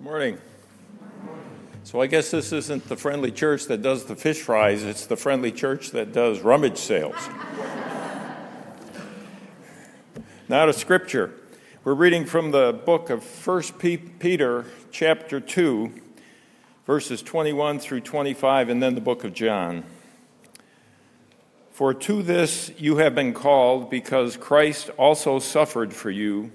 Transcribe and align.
Morning. 0.00 0.38
So 1.84 2.00
I 2.00 2.06
guess 2.06 2.30
this 2.30 2.54
isn't 2.54 2.88
the 2.88 2.96
friendly 2.96 3.30
church 3.30 3.66
that 3.66 3.82
does 3.82 4.06
the 4.06 4.16
fish 4.16 4.40
fries, 4.40 4.82
it's 4.82 5.04
the 5.04 5.16
friendly 5.16 5.52
church 5.52 5.90
that 5.90 6.14
does 6.14 6.40
rummage 6.40 6.78
sales. 6.78 7.16
now 10.48 10.64
to 10.64 10.72
scripture. 10.72 11.34
We're 11.84 11.92
reading 11.92 12.24
from 12.24 12.50
the 12.50 12.72
book 12.72 13.10
of 13.10 13.22
1 13.46 13.62
Peter 14.18 14.64
chapter 14.90 15.38
2 15.38 15.92
verses 16.86 17.20
21 17.20 17.78
through 17.78 18.00
25 18.00 18.70
and 18.70 18.82
then 18.82 18.94
the 18.94 19.02
book 19.02 19.22
of 19.22 19.34
John. 19.34 19.84
For 21.72 21.92
to 21.92 22.22
this 22.22 22.72
you 22.78 22.96
have 22.96 23.14
been 23.14 23.34
called 23.34 23.90
because 23.90 24.38
Christ 24.38 24.88
also 24.96 25.38
suffered 25.38 25.92
for 25.92 26.10
you, 26.10 26.50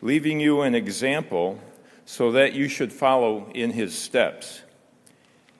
leaving 0.00 0.40
you 0.40 0.62
an 0.62 0.74
example 0.74 1.60
so 2.06 2.30
that 2.32 2.54
you 2.54 2.68
should 2.68 2.92
follow 2.92 3.50
in 3.52 3.72
his 3.72 3.98
steps. 3.98 4.62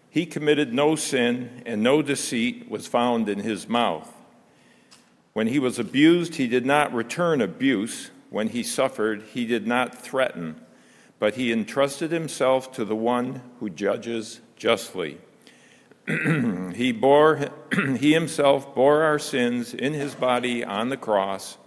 He 0.08 0.24
committed 0.24 0.72
no 0.72 0.96
sin, 0.96 1.62
and 1.66 1.82
no 1.82 2.00
deceit 2.00 2.70
was 2.70 2.86
found 2.86 3.28
in 3.28 3.40
his 3.40 3.68
mouth. 3.68 4.10
When 5.34 5.48
he 5.48 5.58
was 5.58 5.78
abused, 5.78 6.36
he 6.36 6.46
did 6.46 6.64
not 6.64 6.94
return 6.94 7.42
abuse. 7.42 8.10
When 8.30 8.48
he 8.48 8.62
suffered, 8.62 9.24
he 9.34 9.44
did 9.44 9.66
not 9.66 10.00
threaten, 10.00 10.60
but 11.18 11.34
he 11.34 11.52
entrusted 11.52 12.12
himself 12.12 12.72
to 12.72 12.84
the 12.84 12.96
one 12.96 13.42
who 13.60 13.68
judges 13.68 14.40
justly. 14.56 15.18
he 16.74 16.92
bore 16.92 17.50
he 17.98 18.12
himself 18.12 18.72
bore 18.74 19.02
our 19.02 19.18
sins 19.18 19.74
in 19.74 19.92
his 19.92 20.14
body 20.14 20.64
on 20.64 20.88
the 20.88 20.96
cross 20.96 21.58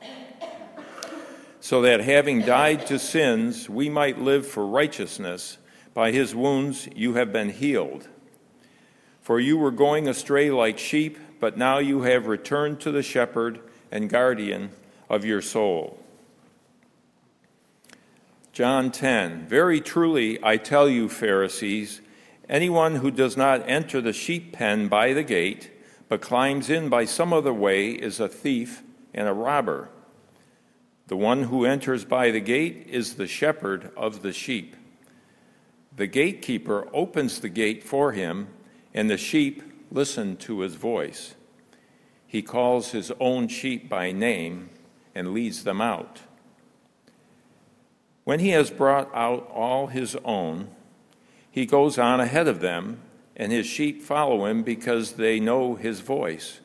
so 1.70 1.84
that 1.84 2.00
having 2.00 2.42
died 2.42 2.88
to 2.88 2.98
sins, 2.98 3.70
we 3.70 3.88
might 3.92 4.18
live 4.18 4.44
for 4.44 4.66
righteousness. 4.66 5.60
By 5.94 6.10
his 6.10 6.34
wounds 6.34 6.90
you 6.96 7.14
have 7.14 7.32
been 7.32 7.52
healed. 7.52 8.08
For 9.22 9.40
you 9.40 9.56
were 9.56 9.70
going 9.70 10.08
astray 10.08 10.50
like 10.50 10.80
sheep, 10.80 11.20
but 11.40 11.60
now 11.60 11.78
you 11.78 12.02
have 12.02 12.26
returned 12.26 12.80
to 12.80 12.92
the 12.92 13.04
shepherd 13.04 13.60
and 13.92 14.10
guardian 14.10 14.72
of 15.12 15.24
your 15.24 15.44
soul. 15.44 16.00
John 18.52 18.90
10 18.90 19.46
Very 19.46 19.80
truly 19.80 20.44
I 20.44 20.58
tell 20.58 20.90
you, 20.90 21.08
Pharisees, 21.08 22.02
anyone 22.50 22.96
who 22.96 23.12
does 23.12 23.38
not 23.38 23.70
enter 23.70 24.02
the 24.02 24.12
sheep 24.12 24.54
pen 24.54 24.88
by 24.88 25.14
the 25.14 25.22
gate, 25.22 25.70
but 26.08 26.20
climbs 26.20 26.68
in 26.68 26.90
by 26.90 27.06
some 27.06 27.32
other 27.32 27.54
way, 27.54 27.92
is 27.92 28.20
a 28.20 28.28
thief 28.28 28.82
and 29.14 29.28
a 29.28 29.34
robber. 29.34 29.90
The 31.10 31.18
one 31.18 31.46
who 31.46 31.66
enters 31.66 32.06
by 32.06 32.30
the 32.30 32.40
gate 32.40 32.86
is 32.88 33.16
the 33.16 33.26
shepherd 33.26 33.92
of 33.98 34.22
the 34.22 34.32
sheep. 34.32 34.76
The 35.96 36.06
gatekeeper 36.06 36.88
opens 36.94 37.40
the 37.40 37.50
gate 37.50 37.84
for 37.84 38.12
him, 38.12 38.50
and 38.94 39.10
the 39.10 39.18
sheep 39.18 39.64
listen 39.92 40.38
to 40.38 40.60
his 40.60 40.76
voice. 40.76 41.34
He 42.28 42.44
calls 42.44 42.92
his 42.92 43.12
own 43.20 43.48
sheep 43.48 43.90
by 43.90 44.12
name 44.12 44.70
and 45.16 45.34
leads 45.34 45.64
them 45.64 45.82
out. 45.82 46.20
When 48.24 48.40
he 48.40 48.50
has 48.50 48.70
brought 48.70 49.10
out 49.12 49.50
all 49.52 49.88
his 49.88 50.16
own, 50.24 50.70
he 51.50 51.66
goes 51.66 51.98
on 51.98 52.20
ahead 52.20 52.48
of 52.48 52.62
them, 52.62 53.02
and 53.36 53.52
his 53.52 53.66
sheep 53.66 54.04
follow 54.04 54.46
him 54.46 54.62
because 54.62 55.14
they 55.14 55.40
know 55.40 55.74
his 55.74 56.02
voice. 56.02 56.60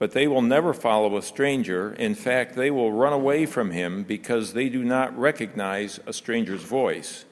But 0.00 0.12
they 0.12 0.26
will 0.26 0.40
never 0.40 0.72
follow 0.72 1.18
a 1.18 1.22
stranger. 1.22 1.92
In 1.92 2.14
fact, 2.14 2.56
they 2.56 2.70
will 2.70 2.90
run 2.90 3.12
away 3.12 3.44
from 3.44 3.70
him 3.70 4.02
because 4.02 4.54
they 4.54 4.70
do 4.70 4.82
not 4.82 5.16
recognize 5.16 6.00
a 6.06 6.14
stranger's 6.14 6.62
voice. 6.62 7.26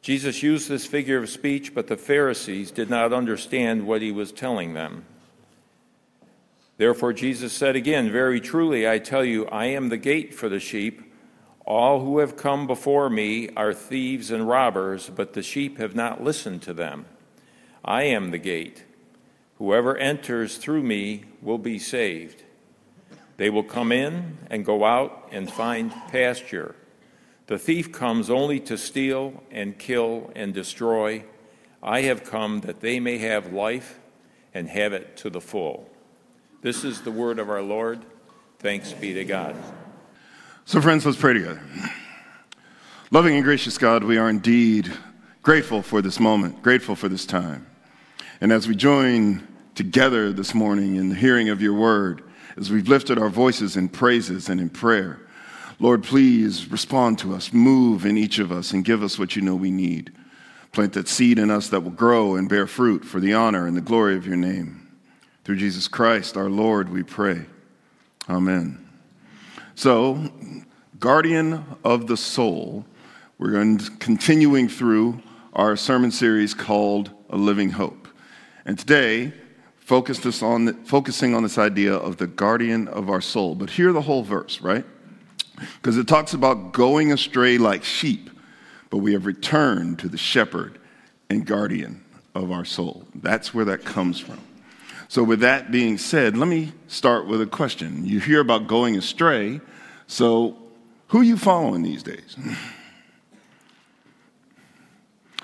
Jesus 0.00 0.44
used 0.44 0.68
this 0.68 0.86
figure 0.86 1.18
of 1.18 1.28
speech, 1.28 1.74
but 1.74 1.88
the 1.88 1.96
Pharisees 1.96 2.70
did 2.70 2.88
not 2.88 3.12
understand 3.12 3.84
what 3.84 4.00
he 4.00 4.12
was 4.12 4.30
telling 4.30 4.74
them. 4.74 5.06
Therefore, 6.76 7.12
Jesus 7.12 7.52
said 7.52 7.74
again, 7.74 8.12
Very 8.12 8.40
truly, 8.40 8.88
I 8.88 9.00
tell 9.00 9.24
you, 9.24 9.46
I 9.46 9.66
am 9.66 9.88
the 9.88 9.96
gate 9.96 10.34
for 10.34 10.48
the 10.48 10.60
sheep. 10.60 11.02
All 11.66 12.04
who 12.04 12.18
have 12.18 12.36
come 12.36 12.68
before 12.68 13.10
me 13.10 13.48
are 13.56 13.74
thieves 13.74 14.30
and 14.30 14.46
robbers, 14.46 15.10
but 15.10 15.32
the 15.32 15.42
sheep 15.42 15.78
have 15.78 15.96
not 15.96 16.22
listened 16.22 16.62
to 16.62 16.74
them. 16.74 17.06
I 17.84 18.04
am 18.04 18.30
the 18.30 18.38
gate. 18.38 18.84
Whoever 19.58 19.96
enters 19.96 20.56
through 20.56 20.82
me 20.82 21.24
will 21.40 21.58
be 21.58 21.78
saved. 21.78 22.42
They 23.36 23.50
will 23.50 23.64
come 23.64 23.92
in 23.92 24.38
and 24.50 24.64
go 24.64 24.84
out 24.84 25.28
and 25.32 25.50
find 25.50 25.92
pasture. 26.08 26.74
The 27.46 27.58
thief 27.58 27.92
comes 27.92 28.30
only 28.30 28.60
to 28.60 28.78
steal 28.78 29.42
and 29.50 29.78
kill 29.78 30.30
and 30.34 30.54
destroy. 30.54 31.24
I 31.82 32.02
have 32.02 32.24
come 32.24 32.60
that 32.60 32.80
they 32.80 33.00
may 33.00 33.18
have 33.18 33.52
life 33.52 33.98
and 34.54 34.68
have 34.68 34.92
it 34.92 35.16
to 35.18 35.30
the 35.30 35.40
full. 35.40 35.90
This 36.62 36.84
is 36.84 37.02
the 37.02 37.10
word 37.10 37.38
of 37.38 37.50
our 37.50 37.62
Lord. 37.62 38.04
Thanks 38.58 38.92
be 38.92 39.12
to 39.14 39.24
God. 39.24 39.54
So, 40.64 40.80
friends, 40.80 41.04
let's 41.04 41.18
pray 41.18 41.34
together. 41.34 41.60
Loving 43.10 43.34
and 43.34 43.44
gracious 43.44 43.76
God, 43.76 44.02
we 44.02 44.16
are 44.16 44.30
indeed 44.30 44.90
grateful 45.42 45.82
for 45.82 46.00
this 46.00 46.18
moment, 46.18 46.62
grateful 46.62 46.96
for 46.96 47.08
this 47.08 47.26
time. 47.26 47.66
And 48.40 48.52
as 48.52 48.66
we 48.66 48.74
join 48.74 49.46
together 49.74 50.32
this 50.32 50.54
morning 50.54 50.96
in 50.96 51.08
the 51.08 51.14
hearing 51.14 51.48
of 51.48 51.62
your 51.62 51.74
word, 51.74 52.22
as 52.56 52.70
we've 52.70 52.88
lifted 52.88 53.18
our 53.18 53.28
voices 53.28 53.76
in 53.76 53.88
praises 53.88 54.48
and 54.48 54.60
in 54.60 54.70
prayer, 54.70 55.20
Lord, 55.80 56.04
please 56.04 56.70
respond 56.70 57.18
to 57.20 57.34
us, 57.34 57.52
move 57.52 58.06
in 58.06 58.16
each 58.16 58.38
of 58.38 58.52
us, 58.52 58.72
and 58.72 58.84
give 58.84 59.02
us 59.02 59.18
what 59.18 59.34
you 59.34 59.42
know 59.42 59.56
we 59.56 59.70
need. 59.70 60.12
Plant 60.72 60.92
that 60.94 61.08
seed 61.08 61.38
in 61.38 61.50
us 61.50 61.68
that 61.68 61.80
will 61.80 61.90
grow 61.90 62.36
and 62.36 62.48
bear 62.48 62.66
fruit 62.66 63.04
for 63.04 63.20
the 63.20 63.34
honor 63.34 63.66
and 63.66 63.76
the 63.76 63.80
glory 63.80 64.16
of 64.16 64.26
your 64.26 64.36
name. 64.36 64.88
Through 65.44 65.56
Jesus 65.56 65.88
Christ, 65.88 66.36
our 66.36 66.48
Lord, 66.48 66.88
we 66.88 67.02
pray. 67.02 67.46
Amen. 68.28 68.88
So, 69.74 70.32
guardian 70.98 71.64
of 71.84 72.06
the 72.06 72.16
soul, 72.16 72.86
we're 73.38 73.52
continuing 73.98 74.68
through 74.68 75.20
our 75.52 75.76
sermon 75.76 76.10
series 76.10 76.54
called 76.54 77.10
A 77.30 77.36
Living 77.36 77.70
Hope. 77.70 78.03
And 78.66 78.78
today, 78.78 79.32
on 79.90 80.84
focusing 80.84 81.34
on 81.34 81.42
this 81.42 81.58
idea 81.58 81.94
of 81.94 82.16
the 82.16 82.26
guardian 82.26 82.88
of 82.88 83.10
our 83.10 83.20
soul. 83.20 83.54
But 83.54 83.70
hear 83.70 83.92
the 83.92 84.00
whole 84.00 84.22
verse, 84.22 84.60
right? 84.62 84.84
Because 85.76 85.98
it 85.98 86.08
talks 86.08 86.32
about 86.34 86.72
going 86.72 87.12
astray 87.12 87.58
like 87.58 87.84
sheep, 87.84 88.30
but 88.90 88.98
we 88.98 89.12
have 89.12 89.26
returned 89.26 89.98
to 90.00 90.08
the 90.08 90.16
shepherd 90.16 90.78
and 91.28 91.46
guardian 91.46 92.02
of 92.34 92.50
our 92.50 92.64
soul. 92.64 93.06
That's 93.14 93.54
where 93.54 93.64
that 93.66 93.84
comes 93.84 94.18
from. 94.18 94.40
So, 95.08 95.22
with 95.22 95.40
that 95.40 95.70
being 95.70 95.98
said, 95.98 96.36
let 96.36 96.48
me 96.48 96.72
start 96.88 97.26
with 97.26 97.40
a 97.40 97.46
question. 97.46 98.04
You 98.04 98.18
hear 98.18 98.40
about 98.40 98.66
going 98.66 98.96
astray, 98.96 99.60
so 100.06 100.56
who 101.08 101.20
are 101.20 101.24
you 101.24 101.36
following 101.36 101.82
these 101.82 102.02
days? 102.02 102.36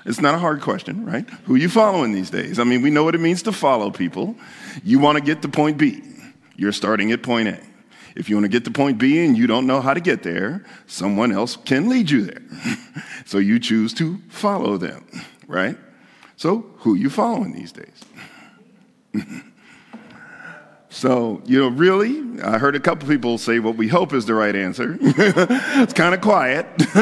It's 0.05 0.21
not 0.21 0.33
a 0.33 0.39
hard 0.39 0.61
question, 0.61 1.05
right? 1.05 1.29
Who 1.45 1.55
are 1.55 1.57
you 1.57 1.69
following 1.69 2.11
these 2.11 2.29
days? 2.29 2.59
I 2.59 2.63
mean, 2.63 2.81
we 2.81 2.89
know 2.89 3.03
what 3.03 3.15
it 3.15 3.21
means 3.21 3.43
to 3.43 3.51
follow 3.51 3.91
people. 3.91 4.35
You 4.83 4.99
want 4.99 5.17
to 5.17 5.23
get 5.23 5.41
to 5.43 5.47
point 5.47 5.77
B, 5.77 6.01
you're 6.55 6.71
starting 6.71 7.11
at 7.11 7.21
point 7.21 7.49
A. 7.49 7.59
If 8.15 8.29
you 8.29 8.35
want 8.35 8.45
to 8.45 8.49
get 8.49 8.65
to 8.65 8.71
point 8.71 8.97
B 8.97 9.23
and 9.23 9.37
you 9.37 9.47
don't 9.47 9.65
know 9.65 9.79
how 9.79 9.93
to 9.93 10.01
get 10.01 10.23
there, 10.23 10.65
someone 10.85 11.31
else 11.31 11.55
can 11.55 11.87
lead 11.87 12.09
you 12.09 12.25
there. 12.25 12.41
so 13.25 13.37
you 13.37 13.59
choose 13.59 13.93
to 13.95 14.19
follow 14.29 14.77
them, 14.77 15.05
right? 15.47 15.77
So 16.35 16.65
who 16.79 16.95
are 16.95 16.97
you 16.97 17.09
following 17.09 17.53
these 17.53 17.71
days? 17.71 18.03
So, 20.93 21.41
you 21.45 21.57
know, 21.57 21.69
really, 21.69 22.21
I 22.43 22.57
heard 22.57 22.75
a 22.75 22.79
couple 22.79 23.07
people 23.07 23.37
say 23.37 23.59
what 23.59 23.77
we 23.77 23.87
hope 23.87 24.11
is 24.11 24.25
the 24.25 24.33
right 24.33 24.53
answer. 24.53 24.97
it's 25.01 25.93
kind 25.93 26.13
of 26.13 26.19
quiet, 26.19 26.67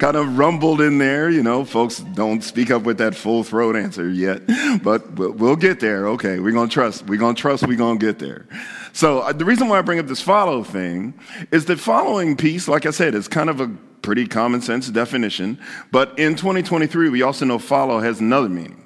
kind 0.00 0.16
of 0.16 0.38
rumbled 0.38 0.80
in 0.80 0.96
there. 0.96 1.28
You 1.28 1.42
know, 1.42 1.66
folks 1.66 1.98
don't 1.98 2.42
speak 2.42 2.70
up 2.70 2.84
with 2.84 2.96
that 2.96 3.14
full 3.14 3.44
throat 3.44 3.76
answer 3.76 4.08
yet, 4.08 4.40
but 4.82 5.12
we'll 5.16 5.54
get 5.54 5.80
there. 5.80 6.08
Okay, 6.08 6.40
we're 6.40 6.52
going 6.52 6.70
to 6.70 6.72
trust. 6.72 7.06
We're 7.06 7.18
going 7.18 7.34
to 7.34 7.40
trust 7.40 7.66
we're 7.66 7.76
going 7.76 7.98
to 7.98 8.06
get 8.06 8.18
there. 8.18 8.46
So, 8.94 9.20
uh, 9.20 9.34
the 9.34 9.44
reason 9.44 9.68
why 9.68 9.80
I 9.80 9.82
bring 9.82 9.98
up 9.98 10.06
this 10.06 10.22
follow 10.22 10.64
thing 10.64 11.12
is 11.50 11.66
that 11.66 11.78
following 11.78 12.38
piece, 12.38 12.68
like 12.68 12.86
I 12.86 12.90
said, 12.90 13.14
is 13.14 13.28
kind 13.28 13.50
of 13.50 13.60
a 13.60 13.68
pretty 14.00 14.26
common 14.26 14.62
sense 14.62 14.88
definition. 14.88 15.60
But 15.92 16.18
in 16.18 16.36
2023, 16.36 17.10
we 17.10 17.20
also 17.20 17.44
know 17.44 17.58
follow 17.58 18.00
has 18.00 18.18
another 18.18 18.48
meaning. 18.48 18.85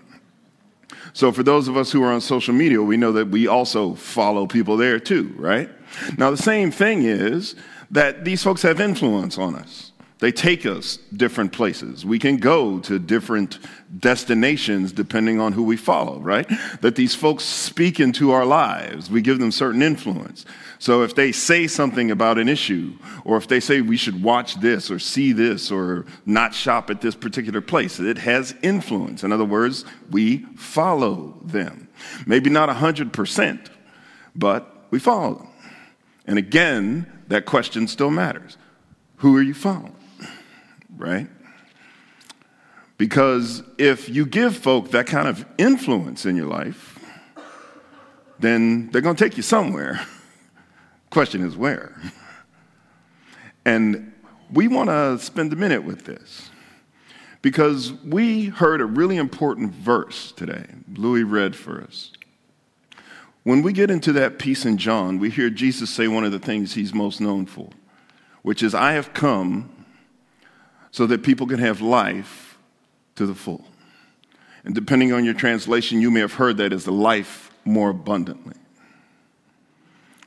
So, 1.20 1.30
for 1.32 1.42
those 1.42 1.68
of 1.68 1.76
us 1.76 1.92
who 1.92 2.02
are 2.02 2.10
on 2.10 2.22
social 2.22 2.54
media, 2.54 2.80
we 2.80 2.96
know 2.96 3.12
that 3.12 3.28
we 3.28 3.46
also 3.46 3.92
follow 3.94 4.46
people 4.46 4.78
there 4.78 4.98
too, 4.98 5.34
right? 5.36 5.68
Now, 6.16 6.30
the 6.30 6.38
same 6.38 6.70
thing 6.70 7.02
is 7.02 7.56
that 7.90 8.24
these 8.24 8.42
folks 8.42 8.62
have 8.62 8.80
influence 8.80 9.36
on 9.36 9.54
us. 9.54 9.89
They 10.20 10.30
take 10.30 10.66
us 10.66 10.98
different 11.16 11.50
places. 11.50 12.04
We 12.04 12.18
can 12.18 12.36
go 12.36 12.78
to 12.80 12.98
different 12.98 13.58
destinations 13.98 14.92
depending 14.92 15.40
on 15.40 15.52
who 15.54 15.62
we 15.62 15.78
follow, 15.78 16.20
right? 16.20 16.46
That 16.82 16.94
these 16.94 17.14
folks 17.14 17.44
speak 17.44 18.00
into 18.00 18.30
our 18.30 18.44
lives. 18.44 19.10
We 19.10 19.22
give 19.22 19.38
them 19.38 19.50
certain 19.50 19.82
influence. 19.82 20.44
So 20.78 21.02
if 21.02 21.14
they 21.14 21.32
say 21.32 21.66
something 21.66 22.10
about 22.10 22.38
an 22.38 22.50
issue, 22.50 22.98
or 23.24 23.38
if 23.38 23.48
they 23.48 23.60
say 23.60 23.80
we 23.80 23.96
should 23.96 24.22
watch 24.22 24.60
this 24.60 24.90
or 24.90 24.98
see 24.98 25.32
this 25.32 25.70
or 25.70 26.04
not 26.26 26.54
shop 26.54 26.90
at 26.90 27.00
this 27.00 27.14
particular 27.14 27.62
place, 27.62 27.98
it 27.98 28.18
has 28.18 28.54
influence. 28.62 29.24
In 29.24 29.32
other 29.32 29.46
words, 29.46 29.86
we 30.10 30.44
follow 30.56 31.38
them. 31.42 31.88
Maybe 32.26 32.50
not 32.50 32.68
100%, 32.68 33.70
but 34.36 34.84
we 34.90 34.98
follow 34.98 35.34
them. 35.34 35.48
And 36.26 36.38
again, 36.38 37.10
that 37.28 37.46
question 37.46 37.88
still 37.88 38.10
matters. 38.10 38.58
Who 39.16 39.34
are 39.36 39.42
you 39.42 39.54
following? 39.54 39.96
Right? 40.96 41.28
Because 42.98 43.62
if 43.78 44.08
you 44.08 44.26
give 44.26 44.56
folk 44.56 44.90
that 44.90 45.06
kind 45.06 45.26
of 45.26 45.46
influence 45.56 46.26
in 46.26 46.36
your 46.36 46.46
life, 46.46 46.98
then 48.38 48.90
they're 48.90 49.00
going 49.00 49.16
to 49.16 49.24
take 49.24 49.36
you 49.36 49.42
somewhere. 49.42 50.00
Question 51.10 51.44
is 51.44 51.56
where? 51.56 52.00
And 53.62 54.14
we 54.50 54.68
want 54.68 54.88
to 54.88 55.18
spend 55.18 55.52
a 55.52 55.56
minute 55.56 55.84
with 55.84 56.06
this 56.06 56.50
because 57.42 57.92
we 58.04 58.46
heard 58.46 58.80
a 58.80 58.86
really 58.86 59.18
important 59.18 59.72
verse 59.72 60.32
today. 60.32 60.64
Louis 60.94 61.24
read 61.24 61.56
for 61.56 61.82
us. 61.82 62.12
When 63.42 63.62
we 63.62 63.72
get 63.72 63.90
into 63.90 64.12
that 64.12 64.38
piece 64.38 64.66
in 64.66 64.76
John, 64.76 65.18
we 65.18 65.30
hear 65.30 65.50
Jesus 65.50 65.90
say 65.90 66.08
one 66.08 66.24
of 66.24 66.32
the 66.32 66.38
things 66.38 66.74
he's 66.74 66.92
most 66.92 67.20
known 67.20 67.46
for, 67.46 67.70
which 68.42 68.62
is, 68.62 68.74
I 68.74 68.92
have 68.92 69.14
come 69.14 69.79
so 70.90 71.06
that 71.06 71.22
people 71.22 71.46
can 71.46 71.58
have 71.58 71.80
life 71.80 72.58
to 73.16 73.26
the 73.26 73.34
full. 73.34 73.64
And 74.64 74.74
depending 74.74 75.12
on 75.12 75.24
your 75.24 75.34
translation, 75.34 76.00
you 76.00 76.10
may 76.10 76.20
have 76.20 76.34
heard 76.34 76.56
that 76.58 76.72
as 76.72 76.84
the 76.84 76.92
life 76.92 77.50
more 77.64 77.90
abundantly. 77.90 78.56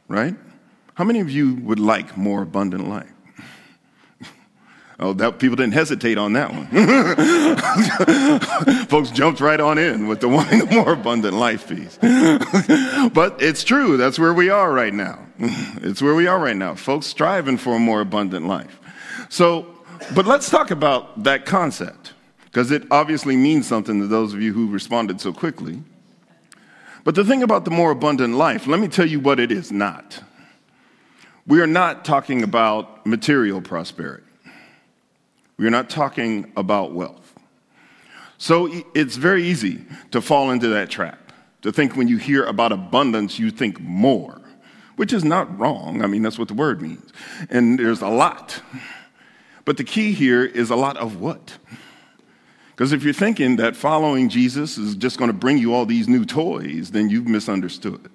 Right? 0.08 0.36
How 0.96 1.04
many 1.04 1.20
of 1.20 1.30
you 1.30 1.56
would 1.56 1.80
like 1.80 2.18
more 2.18 2.42
abundant 2.42 2.88
life? 2.88 3.10
Oh, 5.00 5.12
that, 5.14 5.40
people 5.40 5.56
didn't 5.56 5.74
hesitate 5.74 6.20
on 6.20 6.34
that 6.34 6.54
one. 6.54 6.68
Folks 8.86 9.10
jumped 9.10 9.42
right 9.42 9.60
on 9.60 9.80
in 9.80 10.08
with 10.08 10.22
the 10.22 10.30
wanting 10.36 10.60
the 10.60 10.68
more 10.68 10.94
abundant 10.94 11.34
life 11.34 11.68
piece. 11.68 11.98
but 13.12 13.42
it's 13.42 13.64
true. 13.64 13.98
That's 13.98 14.20
where 14.20 14.36
we 14.36 14.50
are 14.50 14.72
right 14.72 14.94
now. 14.94 15.18
It's 15.40 16.00
where 16.02 16.14
we 16.14 16.28
are 16.28 16.40
right 16.40 16.56
now. 16.56 16.76
Folks 16.76 17.08
striving 17.08 17.58
for 17.58 17.76
a 17.76 17.80
more 17.80 18.02
abundant 18.02 18.48
life. 18.48 18.80
So 19.30 19.73
but 20.16 20.26
let's 20.26 20.50
talk 20.50 20.72
about 20.72 21.24
that 21.24 21.46
concept, 21.46 22.14
because 22.46 22.72
it 22.72 22.84
obviously 22.92 23.36
means 23.36 23.68
something 23.68 24.00
to 24.00 24.08
those 24.08 24.34
of 24.34 24.42
you 24.42 24.54
who 24.54 24.70
responded 24.70 25.20
so 25.22 25.34
quickly. 25.34 25.82
But 27.04 27.16
the 27.16 27.26
thing 27.26 27.44
about 27.44 27.66
the 27.66 27.72
more 27.72 27.92
abundant 27.92 28.36
life, 28.36 28.66
let 28.68 28.80
me 28.80 28.88
tell 28.88 29.06
you 29.06 29.20
what 29.20 29.40
it 29.40 29.52
is 29.52 29.72
not. 29.72 30.24
We 31.46 31.60
are 31.62 31.68
not 31.68 32.06
talking 32.06 32.44
about 32.44 33.06
material 33.06 33.62
prosperity. 33.62 34.24
We 35.58 35.68
are 35.68 35.72
not 35.72 35.90
talking 35.90 36.52
about 36.56 36.94
wealth. 36.94 37.34
So 38.38 38.70
it's 38.96 39.18
very 39.18 39.44
easy 39.44 39.86
to 40.12 40.22
fall 40.22 40.52
into 40.52 40.70
that 40.70 40.90
trap, 40.90 41.34
to 41.62 41.72
think 41.72 41.96
when 41.96 42.08
you 42.08 42.18
hear 42.18 42.46
about 42.46 42.72
abundance, 42.72 43.38
you 43.38 43.52
think 43.52 43.80
more, 43.80 44.42
which 44.96 45.14
is 45.14 45.24
not 45.24 45.60
wrong. 45.60 46.02
I 46.02 46.08
mean, 46.08 46.22
that's 46.22 46.40
what 46.40 46.48
the 46.48 46.54
word 46.54 46.82
means. 46.82 47.12
And 47.50 47.78
there's 47.78 48.02
a 48.02 48.10
lot. 48.10 48.62
But 49.66 49.78
the 49.78 49.84
key 49.84 50.14
here 50.14 50.44
is 50.44 50.70
a 50.70 50.76
lot 50.76 50.98
of 50.98 51.20
what? 51.20 51.58
Because 52.72 52.92
if 52.92 53.04
you're 53.04 53.14
thinking 53.14 53.58
that 53.58 53.76
following 53.76 54.30
Jesus 54.30 54.78
is 54.78 54.96
just 54.96 55.18
going 55.18 55.30
to 55.30 55.38
bring 55.38 55.58
you 55.58 55.74
all 55.74 55.86
these 55.86 56.08
new 56.08 56.26
toys, 56.26 56.92
then 56.92 57.10
you've 57.10 57.28
misunderstood. 57.28 58.10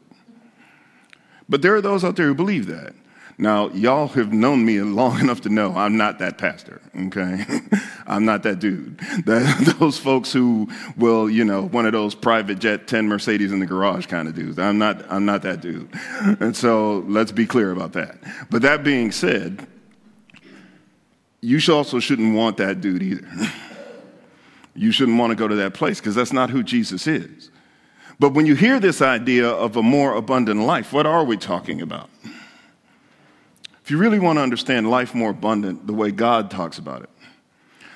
But 1.48 1.62
there 1.62 1.74
are 1.74 1.80
those 1.80 2.04
out 2.04 2.16
there 2.16 2.26
who 2.26 2.34
believe 2.34 2.66
that. 2.66 2.94
Now, 3.40 3.68
y'all 3.68 4.08
have 4.08 4.32
known 4.32 4.64
me 4.64 4.80
long 4.82 5.20
enough 5.20 5.42
to 5.42 5.48
know 5.48 5.74
I'm 5.76 5.96
not 5.96 6.18
that 6.18 6.38
pastor, 6.38 6.80
okay? 7.06 7.44
I'm 8.06 8.24
not 8.24 8.42
that 8.42 8.58
dude. 8.58 8.98
That, 9.26 9.76
those 9.78 9.96
folks 9.96 10.32
who 10.32 10.68
will, 10.96 11.30
you 11.30 11.44
know, 11.44 11.62
one 11.68 11.86
of 11.86 11.92
those 11.92 12.16
private 12.16 12.58
jet 12.58 12.88
10 12.88 13.06
Mercedes 13.06 13.52
in 13.52 13.60
the 13.60 13.66
garage 13.66 14.06
kind 14.06 14.26
of 14.26 14.34
dudes. 14.34 14.58
I'm 14.58 14.78
not, 14.78 15.10
I'm 15.10 15.24
not 15.24 15.42
that 15.42 15.60
dude. 15.60 15.88
And 16.40 16.56
so 16.56 17.04
let's 17.06 17.30
be 17.30 17.46
clear 17.46 17.70
about 17.70 17.92
that. 17.92 18.18
But 18.50 18.62
that 18.62 18.82
being 18.82 19.12
said, 19.12 19.68
you 21.40 21.60
also 21.72 22.00
shouldn't 22.00 22.34
want 22.34 22.56
that 22.56 22.80
dude 22.80 23.02
either. 23.02 23.28
you 24.74 24.92
shouldn't 24.92 25.18
want 25.18 25.30
to 25.30 25.36
go 25.36 25.46
to 25.46 25.56
that 25.56 25.74
place 25.74 26.00
because 26.00 26.14
that's 26.14 26.32
not 26.32 26.50
who 26.50 26.62
Jesus 26.62 27.06
is. 27.06 27.50
But 28.18 28.30
when 28.30 28.46
you 28.46 28.56
hear 28.56 28.80
this 28.80 29.00
idea 29.00 29.48
of 29.48 29.76
a 29.76 29.82
more 29.82 30.14
abundant 30.14 30.60
life, 30.62 30.92
what 30.92 31.06
are 31.06 31.24
we 31.24 31.36
talking 31.36 31.80
about? 31.80 32.10
If 33.82 33.90
you 33.90 33.98
really 33.98 34.18
want 34.18 34.38
to 34.38 34.42
understand 34.42 34.90
life 34.90 35.14
more 35.14 35.30
abundant 35.30 35.86
the 35.86 35.94
way 35.94 36.10
God 36.10 36.50
talks 36.50 36.78
about 36.78 37.02
it, 37.02 37.10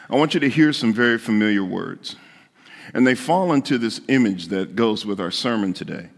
I 0.09 0.17
want 0.17 0.35
you 0.35 0.41
to 0.41 0.49
hear 0.49 0.73
some 0.73 0.93
very 0.93 1.19
familiar 1.19 1.65
words. 1.65 2.17
And 2.95 3.07
they 3.07 3.15
fall 3.15 3.53
into 3.53 3.79
this 3.79 4.01
image 4.09 4.49
that 4.49 4.77
goes 4.77 5.05
with 5.05 5.21
our 5.21 5.31
sermon 5.31 5.73
today. 5.73 6.09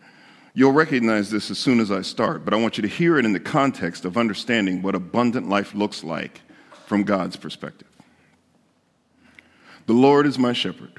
You'll 0.53 0.73
recognize 0.73 1.31
this 1.31 1.50
as 1.50 1.59
soon 1.59 1.81
as 1.81 1.91
I 1.91 2.03
start, 2.03 2.44
but 2.44 2.55
I 2.55 2.56
want 2.56 2.76
you 2.76 2.82
to 2.82 2.88
hear 2.88 3.19
it 3.19 3.25
in 3.25 3.32
the 3.32 3.41
context 3.41 4.05
of 4.05 4.17
understanding 4.17 4.82
what 4.82 4.94
abundant 4.94 5.49
life 5.49 5.75
looks 5.75 6.05
like 6.05 6.43
from 6.87 7.05
God's 7.05 7.37
perspective. 7.37 7.89
The 9.87 9.93
Lord 9.93 10.27
is 10.27 10.39
my 10.39 10.53
shepherd. 10.53 10.93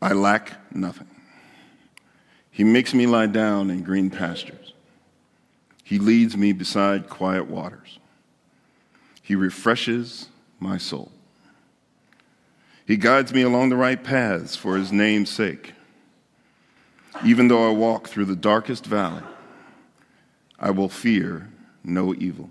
I 0.00 0.12
lack 0.12 0.74
nothing. 0.74 1.08
He 2.50 2.64
makes 2.64 2.92
me 2.92 3.06
lie 3.06 3.26
down 3.26 3.70
in 3.70 3.82
green 3.82 4.10
pastures. 4.10 4.72
He 5.84 5.98
leads 5.98 6.36
me 6.36 6.52
beside 6.52 7.08
quiet 7.08 7.48
waters. 7.48 7.98
He 9.22 9.34
refreshes 9.34 10.28
my 10.58 10.76
soul. 10.76 11.12
He 12.84 12.96
guides 12.96 13.32
me 13.32 13.42
along 13.42 13.68
the 13.68 13.76
right 13.76 14.02
paths 14.02 14.56
for 14.56 14.76
his 14.76 14.90
name's 14.90 15.30
sake. 15.30 15.74
Even 17.24 17.48
though 17.48 17.68
I 17.68 17.72
walk 17.72 18.08
through 18.08 18.24
the 18.24 18.36
darkest 18.36 18.84
valley, 18.84 19.22
I 20.58 20.70
will 20.70 20.88
fear 20.88 21.48
no 21.84 22.14
evil 22.14 22.50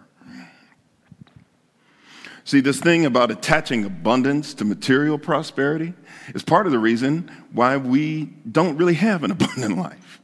See, 2.43 2.59
this 2.59 2.79
thing 2.79 3.05
about 3.05 3.29
attaching 3.29 3.85
abundance 3.85 4.53
to 4.55 4.65
material 4.65 5.17
prosperity 5.17 5.93
is 6.33 6.43
part 6.43 6.65
of 6.65 6.71
the 6.71 6.79
reason 6.79 7.29
why 7.51 7.77
we 7.77 8.25
don't 8.51 8.77
really 8.77 8.95
have 8.95 9.23
an 9.23 9.31
abundant 9.31 9.77
life. 9.77 10.21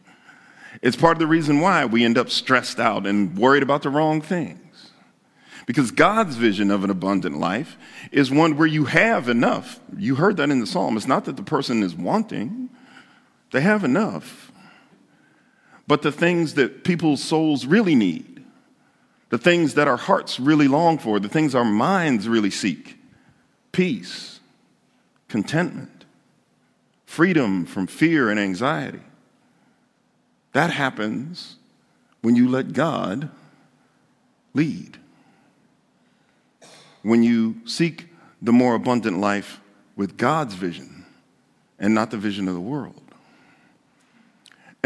It's 0.81 0.95
part 0.95 1.13
of 1.17 1.19
the 1.19 1.27
reason 1.27 1.59
why 1.59 1.85
we 1.85 2.05
end 2.05 2.17
up 2.17 2.29
stressed 2.29 2.79
out 2.79 3.07
and 3.07 3.37
worried 3.37 3.63
about 3.63 3.83
the 3.83 3.89
wrong 3.89 4.21
things. 4.21 4.91
Because 5.65 5.91
God's 5.91 6.35
vision 6.35 6.71
of 6.71 6.83
an 6.83 6.89
abundant 6.89 7.39
life 7.39 7.77
is 8.11 8.31
one 8.31 8.57
where 8.57 8.67
you 8.67 8.85
have 8.85 9.27
enough. 9.27 9.79
You 9.97 10.15
heard 10.15 10.37
that 10.37 10.49
in 10.49 10.59
the 10.59 10.67
psalm. 10.67 10.95
It's 10.95 11.07
not 11.07 11.25
that 11.25 11.35
the 11.35 11.43
person 11.43 11.83
is 11.83 11.93
wanting, 11.93 12.69
they 13.51 13.61
have 13.61 13.83
enough. 13.83 14.51
But 15.87 16.01
the 16.01 16.11
things 16.11 16.53
that 16.55 16.83
people's 16.83 17.23
souls 17.23 17.65
really 17.65 17.95
need 17.95 18.36
the 19.29 19.37
things 19.37 19.73
that 19.73 19.87
our 19.87 19.97
hearts 19.97 20.39
really 20.39 20.67
long 20.67 20.97
for, 20.97 21.19
the 21.19 21.29
things 21.29 21.53
our 21.53 21.65
minds 21.65 22.27
really 22.27 22.49
seek 22.49 22.97
peace, 23.71 24.39
contentment, 25.27 26.05
freedom 27.05 27.65
from 27.65 27.85
fear 27.85 28.29
and 28.29 28.39
anxiety. 28.39 29.01
That 30.53 30.71
happens 30.71 31.57
when 32.21 32.35
you 32.35 32.47
let 32.47 32.73
God 32.73 33.29
lead. 34.53 34.97
When 37.03 37.21
you 37.21 37.61
seek 37.65 38.09
the 38.41 38.53
more 38.53 38.75
abundant 38.75 39.19
life 39.19 39.61
with 39.95 40.17
God's 40.17 40.55
vision 40.55 41.05
and 41.79 41.93
not 41.93 42.11
the 42.11 42.17
vision 42.17 42.47
of 42.47 42.53
the 42.53 42.59
world. 42.59 43.06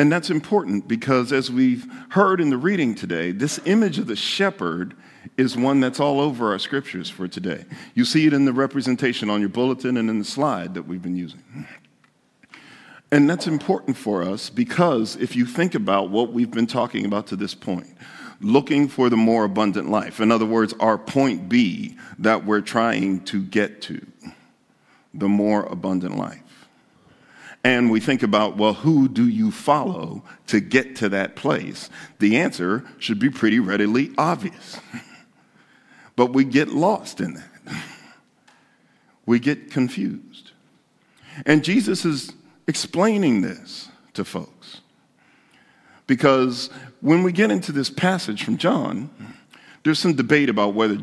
And 0.01 0.11
that's 0.11 0.31
important 0.31 0.87
because, 0.87 1.31
as 1.31 1.51
we've 1.51 1.85
heard 2.09 2.41
in 2.41 2.49
the 2.49 2.57
reading 2.57 2.95
today, 2.95 3.31
this 3.31 3.59
image 3.65 3.99
of 3.99 4.07
the 4.07 4.15
shepherd 4.15 4.95
is 5.37 5.55
one 5.55 5.79
that's 5.79 5.99
all 5.99 6.19
over 6.19 6.53
our 6.53 6.57
scriptures 6.57 7.07
for 7.07 7.27
today. 7.27 7.65
You 7.93 8.03
see 8.03 8.25
it 8.25 8.33
in 8.33 8.45
the 8.45 8.51
representation 8.51 9.29
on 9.29 9.41
your 9.41 9.49
bulletin 9.49 9.97
and 9.97 10.09
in 10.09 10.17
the 10.17 10.25
slide 10.25 10.73
that 10.73 10.87
we've 10.87 11.03
been 11.03 11.15
using. 11.15 11.43
And 13.11 13.29
that's 13.29 13.45
important 13.45 13.95
for 13.95 14.23
us 14.23 14.49
because 14.49 15.17
if 15.17 15.35
you 15.35 15.45
think 15.45 15.75
about 15.75 16.09
what 16.09 16.33
we've 16.33 16.49
been 16.49 16.65
talking 16.65 17.05
about 17.05 17.27
to 17.27 17.35
this 17.35 17.53
point, 17.53 17.95
looking 18.39 18.87
for 18.87 19.07
the 19.07 19.17
more 19.17 19.43
abundant 19.43 19.91
life, 19.91 20.19
in 20.19 20.31
other 20.31 20.47
words, 20.47 20.73
our 20.79 20.97
point 20.97 21.47
B 21.47 21.95
that 22.17 22.43
we're 22.43 22.61
trying 22.61 23.23
to 23.25 23.39
get 23.39 23.83
to, 23.83 24.03
the 25.13 25.29
more 25.29 25.61
abundant 25.65 26.17
life. 26.17 26.41
And 27.63 27.91
we 27.91 27.99
think 27.99 28.23
about, 28.23 28.57
well, 28.57 28.73
who 28.73 29.07
do 29.07 29.27
you 29.27 29.51
follow 29.51 30.23
to 30.47 30.59
get 30.59 30.95
to 30.97 31.09
that 31.09 31.35
place? 31.35 31.89
The 32.19 32.37
answer 32.37 32.83
should 32.97 33.19
be 33.19 33.29
pretty 33.29 33.59
readily 33.59 34.11
obvious. 34.17 34.79
but 36.15 36.33
we 36.33 36.43
get 36.43 36.69
lost 36.69 37.21
in 37.21 37.35
that. 37.35 37.47
We 39.27 39.37
get 39.39 39.69
confused. 39.69 40.51
And 41.45 41.63
Jesus 41.63 42.05
is 42.05 42.33
explaining 42.67 43.41
this 43.41 43.87
to 44.13 44.25
folks. 44.25 44.81
Because 46.07 46.69
when 47.01 47.23
we 47.23 47.31
get 47.31 47.51
into 47.51 47.71
this 47.71 47.89
passage 47.89 48.43
from 48.43 48.57
John, 48.57 49.09
there's 49.83 49.99
some 49.99 50.13
debate 50.13 50.49
about 50.49 50.73
whether 50.73 50.97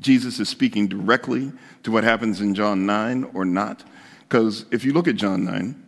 Jesus 0.00 0.40
is 0.40 0.48
speaking 0.48 0.86
directly 0.86 1.52
to 1.82 1.90
what 1.90 2.04
happens 2.04 2.40
in 2.40 2.54
John 2.54 2.86
9 2.86 3.30
or 3.34 3.44
not. 3.44 3.84
Because 4.20 4.64
if 4.70 4.84
you 4.84 4.92
look 4.92 5.08
at 5.08 5.16
John 5.16 5.44
9, 5.44 5.83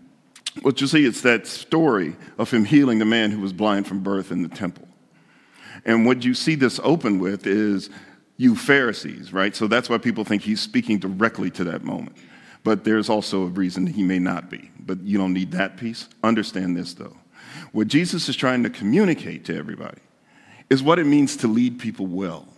what 0.62 0.80
you 0.80 0.86
see 0.86 1.04
it's 1.04 1.20
that 1.22 1.46
story 1.46 2.16
of 2.38 2.50
him 2.50 2.64
healing 2.64 2.98
the 2.98 3.04
man 3.04 3.30
who 3.30 3.40
was 3.40 3.52
blind 3.52 3.86
from 3.86 4.02
birth 4.02 4.30
in 4.30 4.42
the 4.42 4.48
temple. 4.48 4.86
And 5.84 6.06
what 6.06 6.24
you 6.24 6.34
see 6.34 6.54
this 6.54 6.80
open 6.82 7.18
with 7.18 7.46
is 7.46 7.90
you 8.36 8.56
Pharisees, 8.56 9.32
right? 9.32 9.54
So 9.54 9.66
that's 9.66 9.88
why 9.88 9.98
people 9.98 10.24
think 10.24 10.42
he's 10.42 10.60
speaking 10.60 10.98
directly 10.98 11.50
to 11.52 11.64
that 11.64 11.84
moment. 11.84 12.16
But 12.64 12.84
there's 12.84 13.08
also 13.08 13.44
a 13.44 13.46
reason 13.46 13.86
he 13.86 14.02
may 14.02 14.18
not 14.18 14.50
be. 14.50 14.70
But 14.80 15.00
you 15.02 15.18
don't 15.18 15.32
need 15.32 15.52
that 15.52 15.76
piece. 15.76 16.08
Understand 16.24 16.76
this, 16.76 16.94
though. 16.94 17.16
What 17.72 17.88
Jesus 17.88 18.28
is 18.28 18.36
trying 18.36 18.62
to 18.64 18.70
communicate 18.70 19.44
to 19.46 19.56
everybody 19.56 20.00
is 20.68 20.82
what 20.82 20.98
it 20.98 21.04
means 21.04 21.36
to 21.38 21.48
lead 21.48 21.78
people 21.78 22.06
well. 22.06 22.48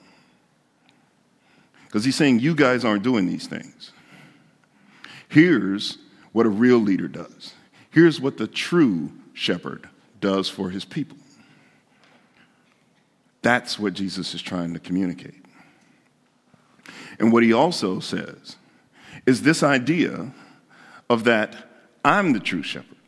Because 1.86 2.04
he's 2.04 2.16
saying, 2.16 2.40
you 2.40 2.54
guys 2.54 2.84
aren't 2.84 3.02
doing 3.02 3.26
these 3.26 3.46
things. 3.46 3.92
Here's 5.28 5.98
what 6.32 6.46
a 6.46 6.50
real 6.50 6.78
leader 6.78 7.08
does. 7.08 7.52
Here's 7.98 8.20
what 8.20 8.36
the 8.36 8.46
true 8.46 9.10
shepherd 9.32 9.88
does 10.20 10.48
for 10.48 10.70
his 10.70 10.84
people. 10.84 11.18
That's 13.42 13.76
what 13.76 13.94
Jesus 13.94 14.34
is 14.34 14.40
trying 14.40 14.72
to 14.74 14.78
communicate. 14.78 15.44
And 17.18 17.32
what 17.32 17.42
he 17.42 17.52
also 17.52 17.98
says 17.98 18.54
is 19.26 19.42
this 19.42 19.64
idea 19.64 20.30
of 21.10 21.24
that 21.24 21.56
I'm 22.04 22.34
the 22.34 22.38
true 22.38 22.62
shepherd. 22.62 22.98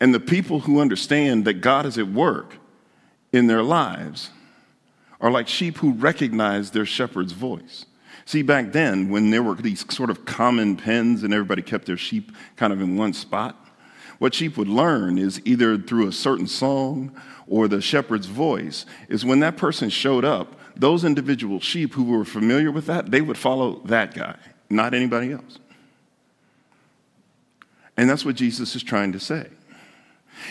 And 0.00 0.12
the 0.12 0.18
people 0.18 0.58
who 0.58 0.80
understand 0.80 1.44
that 1.44 1.60
God 1.60 1.86
is 1.86 1.96
at 1.96 2.08
work 2.08 2.56
in 3.32 3.46
their 3.46 3.62
lives 3.62 4.30
are 5.20 5.30
like 5.30 5.46
sheep 5.46 5.76
who 5.76 5.92
recognize 5.92 6.72
their 6.72 6.86
shepherd's 6.86 7.34
voice. 7.34 7.86
See, 8.26 8.42
back 8.42 8.72
then, 8.72 9.10
when 9.10 9.30
there 9.30 9.42
were 9.42 9.54
these 9.54 9.84
sort 9.94 10.10
of 10.10 10.24
common 10.24 10.76
pens 10.76 11.22
and 11.22 11.34
everybody 11.34 11.62
kept 11.62 11.86
their 11.86 11.96
sheep 11.96 12.32
kind 12.56 12.72
of 12.72 12.80
in 12.80 12.96
one 12.96 13.12
spot, 13.12 13.56
what 14.18 14.34
sheep 14.34 14.56
would 14.56 14.68
learn 14.68 15.18
is 15.18 15.40
either 15.44 15.76
through 15.76 16.08
a 16.08 16.12
certain 16.12 16.46
song 16.46 17.14
or 17.46 17.68
the 17.68 17.80
shepherd's 17.80 18.26
voice, 18.26 18.86
is 19.08 19.24
when 19.24 19.40
that 19.40 19.56
person 19.56 19.90
showed 19.90 20.24
up, 20.24 20.58
those 20.76 21.04
individual 21.04 21.60
sheep 21.60 21.92
who 21.92 22.04
were 22.04 22.24
familiar 22.24 22.70
with 22.70 22.86
that, 22.86 23.10
they 23.10 23.20
would 23.20 23.36
follow 23.36 23.80
that 23.84 24.14
guy, 24.14 24.36
not 24.70 24.94
anybody 24.94 25.32
else. 25.32 25.58
And 27.96 28.08
that's 28.08 28.24
what 28.24 28.36
Jesus 28.36 28.74
is 28.74 28.82
trying 28.82 29.12
to 29.12 29.20
say. 29.20 29.48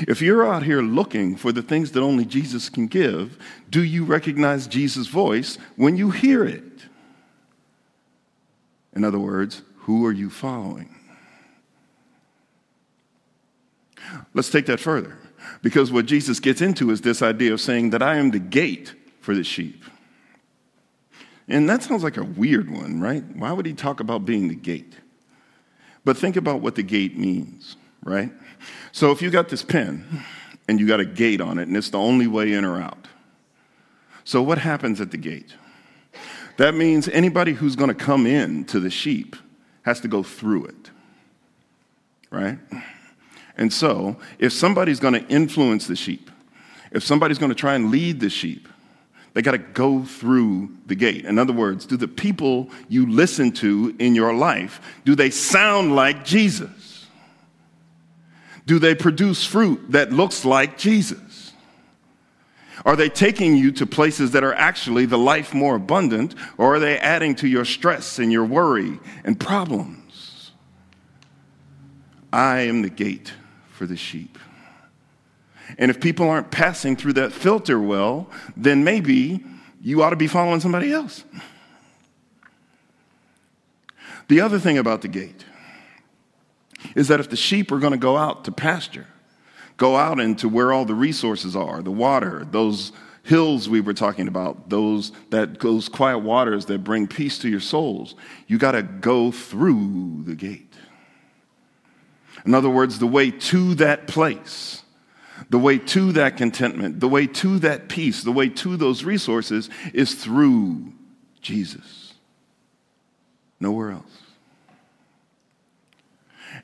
If 0.07 0.21
you're 0.21 0.45
out 0.45 0.63
here 0.63 0.81
looking 0.81 1.35
for 1.35 1.51
the 1.51 1.61
things 1.61 1.91
that 1.91 2.01
only 2.01 2.25
Jesus 2.25 2.69
can 2.69 2.87
give, 2.87 3.37
do 3.69 3.83
you 3.83 4.05
recognize 4.05 4.67
Jesus' 4.67 5.07
voice 5.07 5.57
when 5.75 5.97
you 5.97 6.11
hear 6.11 6.45
it? 6.45 6.63
In 8.95 9.03
other 9.03 9.19
words, 9.19 9.61
who 9.77 10.05
are 10.05 10.11
you 10.11 10.29
following? 10.29 10.95
Let's 14.33 14.49
take 14.49 14.65
that 14.67 14.79
further. 14.79 15.17
Because 15.61 15.91
what 15.91 16.05
Jesus 16.05 16.39
gets 16.39 16.61
into 16.61 16.91
is 16.91 17.01
this 17.01 17.21
idea 17.21 17.53
of 17.53 17.61
saying 17.61 17.89
that 17.91 18.01
I 18.01 18.15
am 18.15 18.31
the 18.31 18.39
gate 18.39 18.93
for 19.19 19.33
the 19.33 19.43
sheep. 19.43 19.83
And 21.47 21.69
that 21.69 21.83
sounds 21.83 22.03
like 22.03 22.17
a 22.17 22.23
weird 22.23 22.69
one, 22.69 23.01
right? 23.01 23.23
Why 23.35 23.51
would 23.51 23.65
he 23.65 23.73
talk 23.73 23.99
about 23.99 24.25
being 24.25 24.47
the 24.47 24.55
gate? 24.55 24.95
But 26.05 26.17
think 26.17 26.35
about 26.35 26.61
what 26.61 26.75
the 26.75 26.83
gate 26.83 27.17
means, 27.17 27.75
right? 28.03 28.31
So 28.91 29.11
if 29.11 29.21
you 29.21 29.29
got 29.29 29.49
this 29.49 29.63
pen 29.63 30.23
and 30.67 30.79
you 30.79 30.87
got 30.87 30.99
a 30.99 31.05
gate 31.05 31.41
on 31.41 31.59
it 31.59 31.67
and 31.67 31.75
it's 31.75 31.89
the 31.89 31.99
only 31.99 32.27
way 32.27 32.53
in 32.53 32.63
or 32.65 32.81
out. 32.81 33.07
So 34.23 34.41
what 34.41 34.57
happens 34.57 35.01
at 35.01 35.11
the 35.11 35.17
gate? 35.17 35.53
That 36.57 36.75
means 36.75 37.07
anybody 37.09 37.53
who's 37.53 37.75
going 37.75 37.89
to 37.89 37.95
come 37.95 38.27
in 38.27 38.65
to 38.65 38.79
the 38.79 38.89
sheep 38.89 39.35
has 39.83 39.99
to 40.01 40.07
go 40.07 40.23
through 40.23 40.65
it, 40.65 40.91
right? 42.29 42.57
And 43.57 43.71
so, 43.71 44.17
if 44.39 44.53
somebody's 44.53 44.99
going 44.99 45.13
to 45.13 45.27
influence 45.27 45.87
the 45.87 45.95
sheep, 45.95 46.29
if 46.91 47.03
somebody's 47.03 47.37
going 47.37 47.49
to 47.49 47.55
try 47.55 47.75
and 47.75 47.91
lead 47.91 48.19
the 48.19 48.29
sheep, 48.29 48.67
they 49.33 49.41
got 49.41 49.51
to 49.51 49.57
go 49.57 50.03
through 50.03 50.69
the 50.85 50.95
gate. 50.95 51.25
In 51.25 51.39
other 51.39 51.53
words, 51.53 51.85
do 51.85 51.97
the 51.97 52.07
people 52.07 52.69
you 52.87 53.07
listen 53.07 53.51
to 53.53 53.95
in 53.97 54.13
your 54.13 54.33
life, 54.33 54.79
do 55.05 55.15
they 55.15 55.31
sound 55.31 55.95
like 55.95 56.23
Jesus? 56.23 57.07
Do 58.65 58.79
they 58.79 58.95
produce 58.95 59.45
fruit 59.45 59.91
that 59.91 60.13
looks 60.13 60.45
like 60.45 60.77
Jesus? 60.77 61.19
Are 62.85 62.95
they 62.95 63.09
taking 63.09 63.55
you 63.55 63.71
to 63.73 63.85
places 63.85 64.31
that 64.31 64.43
are 64.43 64.53
actually 64.53 65.05
the 65.05 65.17
life 65.17 65.53
more 65.53 65.75
abundant, 65.75 66.35
or 66.57 66.75
are 66.75 66.79
they 66.79 66.97
adding 66.99 67.33
to 67.35 67.47
your 67.47 67.65
stress 67.65 68.19
and 68.19 68.31
your 68.31 68.45
worry 68.45 68.99
and 69.23 69.39
problems? 69.39 70.51
I 72.31 72.61
am 72.61 72.81
the 72.81 72.89
gate 72.89 73.33
for 73.71 73.85
the 73.85 73.95
sheep. 73.95 74.37
And 75.77 75.89
if 75.89 76.01
people 76.01 76.29
aren't 76.29 76.51
passing 76.51 76.95
through 76.95 77.13
that 77.13 77.31
filter 77.31 77.79
well, 77.79 78.29
then 78.57 78.83
maybe 78.83 79.43
you 79.81 80.03
ought 80.03 80.09
to 80.09 80.15
be 80.15 80.27
following 80.27 80.59
somebody 80.59 80.91
else. 80.91 81.23
The 84.27 84.41
other 84.41 84.59
thing 84.59 84.77
about 84.77 85.01
the 85.01 85.07
gate 85.07 85.45
is 86.95 87.07
that 87.07 87.19
if 87.19 87.29
the 87.29 87.35
sheep 87.35 87.71
are 87.71 87.79
going 87.79 87.91
to 87.91 87.97
go 87.97 88.17
out 88.17 88.45
to 88.45 88.51
pasture, 88.51 89.07
go 89.77 89.95
out 89.95 90.19
into 90.19 90.47
where 90.47 90.71
all 90.71 90.85
the 90.85 90.95
resources 90.95 91.55
are, 91.55 91.81
the 91.81 91.91
water, 91.91 92.45
those 92.49 92.91
hills 93.23 93.69
we 93.69 93.81
were 93.81 93.93
talking 93.93 94.27
about, 94.27 94.69
those 94.69 95.11
that 95.29 95.59
those 95.59 95.89
quiet 95.89 96.19
waters 96.19 96.65
that 96.65 96.83
bring 96.83 97.07
peace 97.07 97.39
to 97.39 97.49
your 97.49 97.59
souls, 97.59 98.15
you 98.47 98.57
got 98.57 98.73
to 98.73 98.83
go 98.83 99.31
through 99.31 100.23
the 100.25 100.35
gate. 100.35 100.73
In 102.45 102.53
other 102.53 102.69
words, 102.69 102.99
the 102.99 103.07
way 103.07 103.31
to 103.31 103.75
that 103.75 104.07
place, 104.07 104.83
the 105.49 105.59
way 105.59 105.77
to 105.77 106.11
that 106.11 106.35
contentment, 106.35 106.99
the 106.99 107.07
way 107.07 107.25
to 107.27 107.59
that 107.59 107.87
peace, 107.87 108.23
the 108.23 108.31
way 108.31 108.49
to 108.49 108.75
those 108.75 109.05
resources 109.05 109.69
is 109.93 110.13
through 110.15 110.91
Jesus. 111.41 112.13
Nowhere 113.59 113.91
else. 113.91 114.19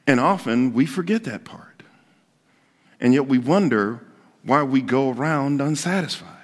And 0.05 0.19
often 0.19 0.73
we 0.73 0.85
forget 0.85 1.23
that 1.23 1.45
part. 1.45 1.68
And 2.99 3.13
yet 3.13 3.27
we 3.27 3.37
wonder 3.37 4.01
why 4.43 4.63
we 4.63 4.81
go 4.81 5.11
around 5.11 5.61
unsatisfied. 5.61 6.35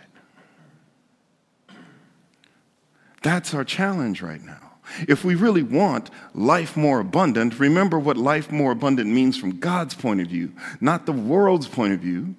That's 3.24 3.53
our 3.53 3.63
challenge 3.63 4.21
right 4.21 4.43
now. 4.43 4.65
If 5.07 5.25
we 5.25 5.35
really 5.35 5.63
want 5.63 6.12
life 6.33 6.77
more 6.77 7.00
abundant, 7.00 7.59
remember 7.59 7.97
what 7.97 8.17
life 8.17 8.51
more 8.51 8.71
abundant 8.71 9.09
means 9.09 9.35
from 9.35 9.59
God's 9.59 9.95
point 9.95 10.21
of 10.21 10.27
view, 10.27 10.53
not 10.79 11.05
the 11.05 11.12
world's 11.12 11.67
point 11.67 11.93
of 11.93 12.00
view. 12.00 12.35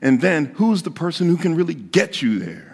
And 0.00 0.20
then 0.20 0.46
who's 0.46 0.82
the 0.82 0.90
person 0.90 1.28
who 1.28 1.36
can 1.36 1.54
really 1.56 1.74
get 1.74 2.22
you 2.22 2.38
there? 2.38 2.70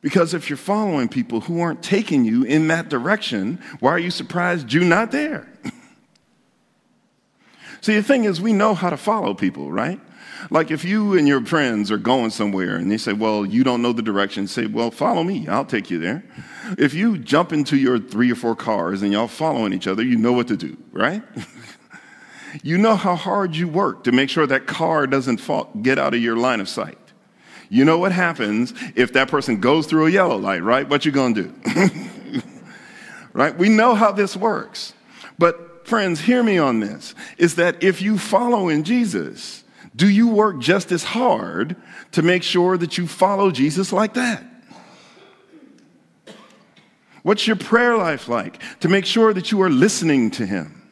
Because 0.00 0.34
if 0.34 0.48
you're 0.48 0.56
following 0.56 1.08
people 1.08 1.40
who 1.40 1.60
aren't 1.60 1.82
taking 1.82 2.24
you 2.24 2.44
in 2.44 2.68
that 2.68 2.88
direction, 2.88 3.58
why 3.80 3.90
are 3.90 3.98
you 3.98 4.12
surprised 4.12 4.72
you're 4.72 4.84
not 4.84 5.10
there? 5.10 5.48
See, 7.86 7.94
the 7.94 8.02
thing 8.02 8.24
is, 8.24 8.40
we 8.40 8.52
know 8.52 8.74
how 8.74 8.90
to 8.90 8.96
follow 8.96 9.32
people, 9.32 9.70
right? 9.70 10.00
Like 10.50 10.72
if 10.72 10.84
you 10.84 11.16
and 11.16 11.28
your 11.28 11.40
friends 11.46 11.92
are 11.92 11.98
going 11.98 12.30
somewhere 12.30 12.74
and 12.74 12.90
they 12.90 12.96
say, 12.96 13.12
Well, 13.12 13.46
you 13.46 13.62
don't 13.62 13.80
know 13.80 13.92
the 13.92 14.02
direction, 14.02 14.48
say, 14.48 14.66
Well, 14.66 14.90
follow 14.90 15.22
me, 15.22 15.46
I'll 15.46 15.64
take 15.64 15.88
you 15.88 16.00
there. 16.00 16.24
If 16.78 16.94
you 16.94 17.16
jump 17.16 17.52
into 17.52 17.76
your 17.76 18.00
three 18.00 18.28
or 18.28 18.34
four 18.34 18.56
cars 18.56 19.02
and 19.02 19.12
y'all 19.12 19.28
following 19.28 19.72
each 19.72 19.86
other, 19.86 20.02
you 20.02 20.16
know 20.16 20.32
what 20.32 20.48
to 20.48 20.56
do, 20.56 20.76
right? 20.90 21.22
You 22.62 22.78
know 22.78 22.96
how 22.96 23.16
hard 23.16 23.54
you 23.54 23.68
work 23.68 24.04
to 24.04 24.12
make 24.12 24.30
sure 24.30 24.46
that 24.46 24.66
car 24.66 25.06
doesn't 25.06 25.38
fall, 25.38 25.70
get 25.82 25.98
out 25.98 26.14
of 26.14 26.20
your 26.20 26.36
line 26.36 26.60
of 26.60 26.70
sight. 26.70 26.96
You 27.68 27.84
know 27.84 27.98
what 27.98 28.12
happens 28.12 28.72
if 28.94 29.12
that 29.12 29.28
person 29.28 29.60
goes 29.60 29.86
through 29.86 30.06
a 30.06 30.10
yellow 30.10 30.38
light, 30.38 30.62
right? 30.62 30.88
What 30.88 31.04
you 31.04 31.12
to 31.12 31.32
do? 31.34 31.54
right? 33.34 33.56
We 33.58 33.68
know 33.68 33.94
how 33.94 34.10
this 34.10 34.34
works. 34.36 34.94
But 35.38 35.65
friends, 35.86 36.20
hear 36.20 36.42
me 36.42 36.58
on 36.58 36.80
this. 36.80 37.14
Is 37.38 37.56
that 37.56 37.82
if 37.82 38.02
you 38.02 38.18
follow 38.18 38.68
in 38.68 38.84
Jesus, 38.84 39.64
do 39.94 40.08
you 40.08 40.28
work 40.28 40.58
just 40.58 40.92
as 40.92 41.04
hard 41.04 41.76
to 42.12 42.22
make 42.22 42.42
sure 42.42 42.76
that 42.76 42.98
you 42.98 43.06
follow 43.06 43.50
Jesus 43.50 43.92
like 43.92 44.14
that? 44.14 44.44
What's 47.22 47.46
your 47.46 47.56
prayer 47.56 47.96
life 47.96 48.28
like 48.28 48.62
to 48.80 48.88
make 48.88 49.04
sure 49.04 49.32
that 49.32 49.50
you 49.50 49.60
are 49.62 49.70
listening 49.70 50.30
to 50.32 50.46
him? 50.46 50.82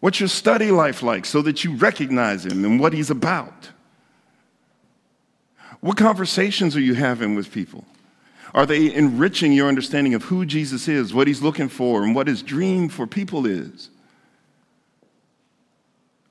What's 0.00 0.20
your 0.20 0.28
study 0.28 0.70
life 0.70 1.02
like 1.02 1.24
so 1.24 1.42
that 1.42 1.64
you 1.64 1.74
recognize 1.74 2.46
him 2.46 2.64
and 2.64 2.78
what 2.78 2.92
he's 2.92 3.10
about? 3.10 3.70
What 5.80 5.96
conversations 5.96 6.76
are 6.76 6.80
you 6.80 6.94
having 6.94 7.34
with 7.34 7.50
people? 7.50 7.84
Are 8.56 8.64
they 8.64 8.92
enriching 8.92 9.52
your 9.52 9.68
understanding 9.68 10.14
of 10.14 10.24
who 10.24 10.46
Jesus 10.46 10.88
is, 10.88 11.12
what 11.12 11.26
he's 11.26 11.42
looking 11.42 11.68
for, 11.68 12.02
and 12.02 12.14
what 12.14 12.26
his 12.26 12.42
dream 12.42 12.88
for 12.88 13.06
people 13.06 13.44
is? 13.44 13.90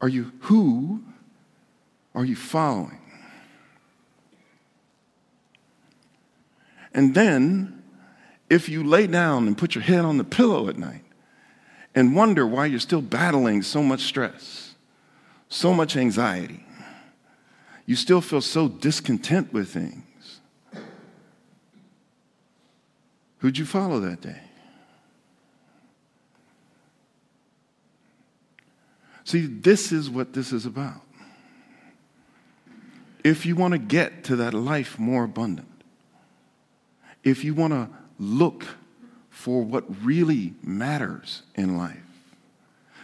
Are 0.01 0.09
you 0.09 0.31
who 0.39 1.03
are 2.15 2.25
you 2.25 2.35
following? 2.35 2.99
And 6.95 7.13
then, 7.13 7.83
if 8.49 8.69
you 8.69 8.83
lay 8.83 9.05
down 9.05 9.47
and 9.47 9.55
put 9.55 9.75
your 9.75 9.83
head 9.83 10.03
on 10.03 10.17
the 10.17 10.23
pillow 10.23 10.67
at 10.67 10.77
night 10.77 11.03
and 11.93 12.15
wonder 12.15 12.47
why 12.47 12.65
you're 12.65 12.79
still 12.79 13.01
battling 13.01 13.61
so 13.61 13.83
much 13.83 14.01
stress, 14.01 14.73
so 15.49 15.73
much 15.75 15.95
anxiety, 15.95 16.65
you 17.85 17.95
still 17.95 18.21
feel 18.21 18.41
so 18.41 18.67
discontent 18.67 19.53
with 19.53 19.69
things. 19.69 20.01
Who'd 23.45 23.59
you 23.59 23.65
follow 23.65 23.99
that 23.99 24.21
day? 24.21 24.39
See, 29.23 29.45
this 29.45 29.91
is 29.91 30.09
what 30.09 30.33
this 30.33 30.51
is 30.51 30.65
about. 30.65 31.01
If 33.23 33.45
you 33.45 33.55
want 33.55 33.73
to 33.73 33.77
get 33.77 34.23
to 34.23 34.35
that 34.37 34.55
life 34.55 34.97
more 34.97 35.25
abundant, 35.25 35.69
if 37.23 37.43
you 37.43 37.53
want 37.53 37.73
to 37.73 37.87
look 38.17 38.65
for 39.29 39.61
what 39.61 39.83
really 40.03 40.55
matters 40.63 41.43
in 41.53 41.77
life, 41.77 42.01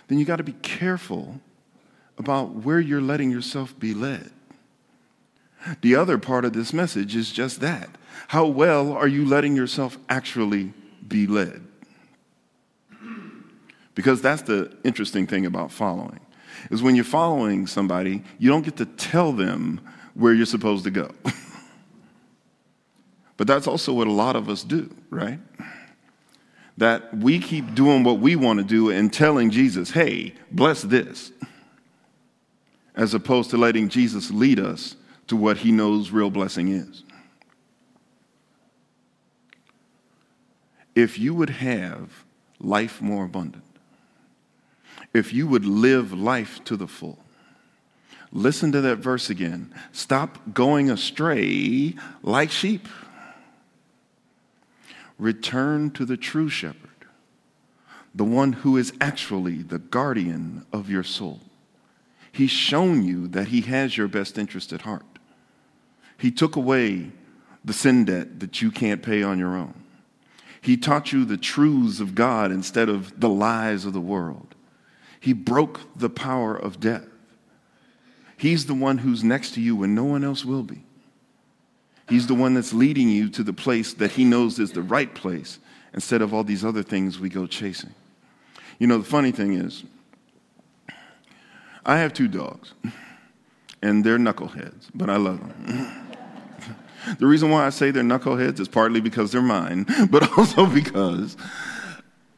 then 0.08 0.18
you 0.18 0.26
got 0.26 0.38
to 0.38 0.44
be 0.44 0.54
careful 0.64 1.40
about 2.18 2.56
where 2.56 2.80
you're 2.80 3.00
letting 3.00 3.30
yourself 3.30 3.78
be 3.78 3.94
led. 3.94 4.32
The 5.82 5.96
other 5.96 6.18
part 6.18 6.46
of 6.46 6.54
this 6.54 6.74
message 6.74 7.16
is 7.16 7.32
just 7.32 7.62
that. 7.62 7.90
How 8.28 8.46
well 8.46 8.94
are 8.94 9.08
you 9.08 9.26
letting 9.26 9.56
yourself 9.56 9.98
actually 10.10 10.74
be 11.08 11.28
led? 11.28 11.64
Because 13.94 14.22
that's 14.22 14.44
the 14.44 14.76
interesting 14.84 15.28
thing 15.28 15.46
about 15.46 15.72
following. 15.72 16.20
Is 16.70 16.82
when 16.82 16.96
you're 16.96 17.04
following 17.04 17.68
somebody, 17.68 18.24
you 18.40 18.50
don't 18.50 18.64
get 18.64 18.78
to 18.78 18.86
tell 18.86 19.32
them 19.32 19.82
where 20.14 20.34
you're 20.34 20.46
supposed 20.46 20.84
to 20.86 20.92
go. 20.92 21.12
but 23.38 23.48
that's 23.48 23.68
also 23.68 23.94
what 23.94 24.08
a 24.08 24.12
lot 24.12 24.36
of 24.36 24.50
us 24.50 24.64
do, 24.64 24.94
right? 25.10 25.40
That 26.78 27.16
we 27.18 27.40
keep 27.40 27.76
doing 27.76 28.04
what 28.04 28.20
we 28.20 28.36
want 28.36 28.60
to 28.60 28.66
do 28.66 28.90
and 28.90 29.12
telling 29.12 29.50
Jesus, 29.50 29.92
hey, 29.92 30.34
bless 30.52 30.82
this, 30.82 31.32
as 32.96 33.14
opposed 33.14 33.50
to 33.52 33.58
letting 33.58 33.90
Jesus 33.90 34.32
lead 34.32 34.60
us 34.60 34.96
to 35.32 35.38
what 35.38 35.60
he 35.60 35.72
knows 35.72 36.12
real 36.12 36.30
blessing 36.30 36.68
is. 36.68 37.06
If 40.94 41.18
you 41.18 41.34
would 41.34 41.52
have 41.52 42.26
life 42.60 43.02
more 43.02 43.24
abundant, 43.24 43.64
if 45.14 45.32
you 45.32 45.48
would 45.48 45.64
live 45.64 46.12
life 46.12 46.62
to 46.66 46.76
the 46.76 46.86
full, 46.86 47.18
listen 48.34 48.74
to 48.74 48.82
that 48.82 48.98
verse 48.98 49.30
again. 49.30 49.74
Stop 49.94 50.54
going 50.54 50.92
astray 50.92 51.96
like 52.22 52.52
sheep. 52.52 52.90
Return 55.18 55.92
to 55.92 56.04
the 56.04 56.18
true 56.18 56.50
shepherd, 56.50 57.06
the 58.14 58.26
one 58.26 58.52
who 58.52 58.76
is 58.76 58.92
actually 59.00 59.64
the 59.64 59.80
guardian 59.80 60.66
of 60.74 60.90
your 60.90 61.06
soul. 61.06 61.40
He's 62.34 62.52
shown 62.52 63.04
you 63.04 63.30
that 63.30 63.48
he 63.48 63.62
has 63.62 63.96
your 63.96 64.10
best 64.10 64.38
interest 64.38 64.74
at 64.74 64.82
heart. 64.82 65.06
He 66.22 66.30
took 66.30 66.56
away 66.56 67.10
the 67.66 67.74
sin 67.74 68.06
debt 68.06 68.42
that 68.42 68.62
you 68.62 68.70
can't 68.70 69.02
pay 69.02 69.24
on 69.24 69.40
your 69.40 69.56
own. 69.56 69.74
He 70.62 70.78
taught 70.78 71.12
you 71.12 71.26
the 71.26 71.36
truths 71.36 72.00
of 72.00 72.14
God 72.14 72.52
instead 72.52 72.90
of 72.90 73.20
the 73.20 73.28
lies 73.28 73.86
of 73.86 73.94
the 73.94 74.00
world. 74.00 74.54
He 75.20 75.34
broke 75.34 75.80
the 75.96 76.12
power 76.12 76.56
of 76.56 76.80
death. 76.80 77.08
He's 78.38 78.68
the 78.68 78.76
one 78.76 79.00
who's 79.00 79.24
next 79.24 79.56
to 79.56 79.62
you 79.62 79.76
when 79.76 79.96
no 79.96 80.04
one 80.04 80.24
else 80.24 80.46
will 80.46 80.62
be. 80.62 80.84
He's 82.08 82.28
the 82.28 82.36
one 82.36 82.54
that's 82.54 82.72
leading 82.72 83.10
you 83.10 83.28
to 83.30 83.42
the 83.42 83.52
place 83.52 83.94
that 83.96 84.12
he 84.12 84.24
knows 84.24 84.60
is 84.60 84.74
the 84.74 84.84
right 84.84 85.14
place 85.16 85.58
instead 85.92 86.22
of 86.22 86.36
all 86.36 86.44
these 86.44 86.64
other 86.64 86.84
things 86.84 87.20
we 87.20 87.30
go 87.30 87.48
chasing. 87.48 87.96
You 88.78 88.86
know, 88.86 89.00
the 89.00 89.06
funny 89.06 89.32
thing 89.32 89.54
is, 89.54 89.84
I 91.84 91.98
have 91.98 92.14
two 92.14 92.28
dogs, 92.28 92.74
and 93.82 94.04
they're 94.04 94.20
knuckleheads, 94.20 94.90
but 94.94 95.10
I 95.10 95.18
love 95.18 95.40
them. 95.40 96.08
The 97.20 97.26
reason 97.26 97.50
why 97.50 97.66
I 97.66 97.70
say 97.70 97.92
they're 97.92 98.04
knuckleheads 98.04 98.60
is 98.60 98.68
partly 98.68 99.02
because 99.02 99.32
they're 99.32 99.42
mine, 99.42 99.86
but 100.10 100.38
also 100.38 100.66
because 100.66 101.38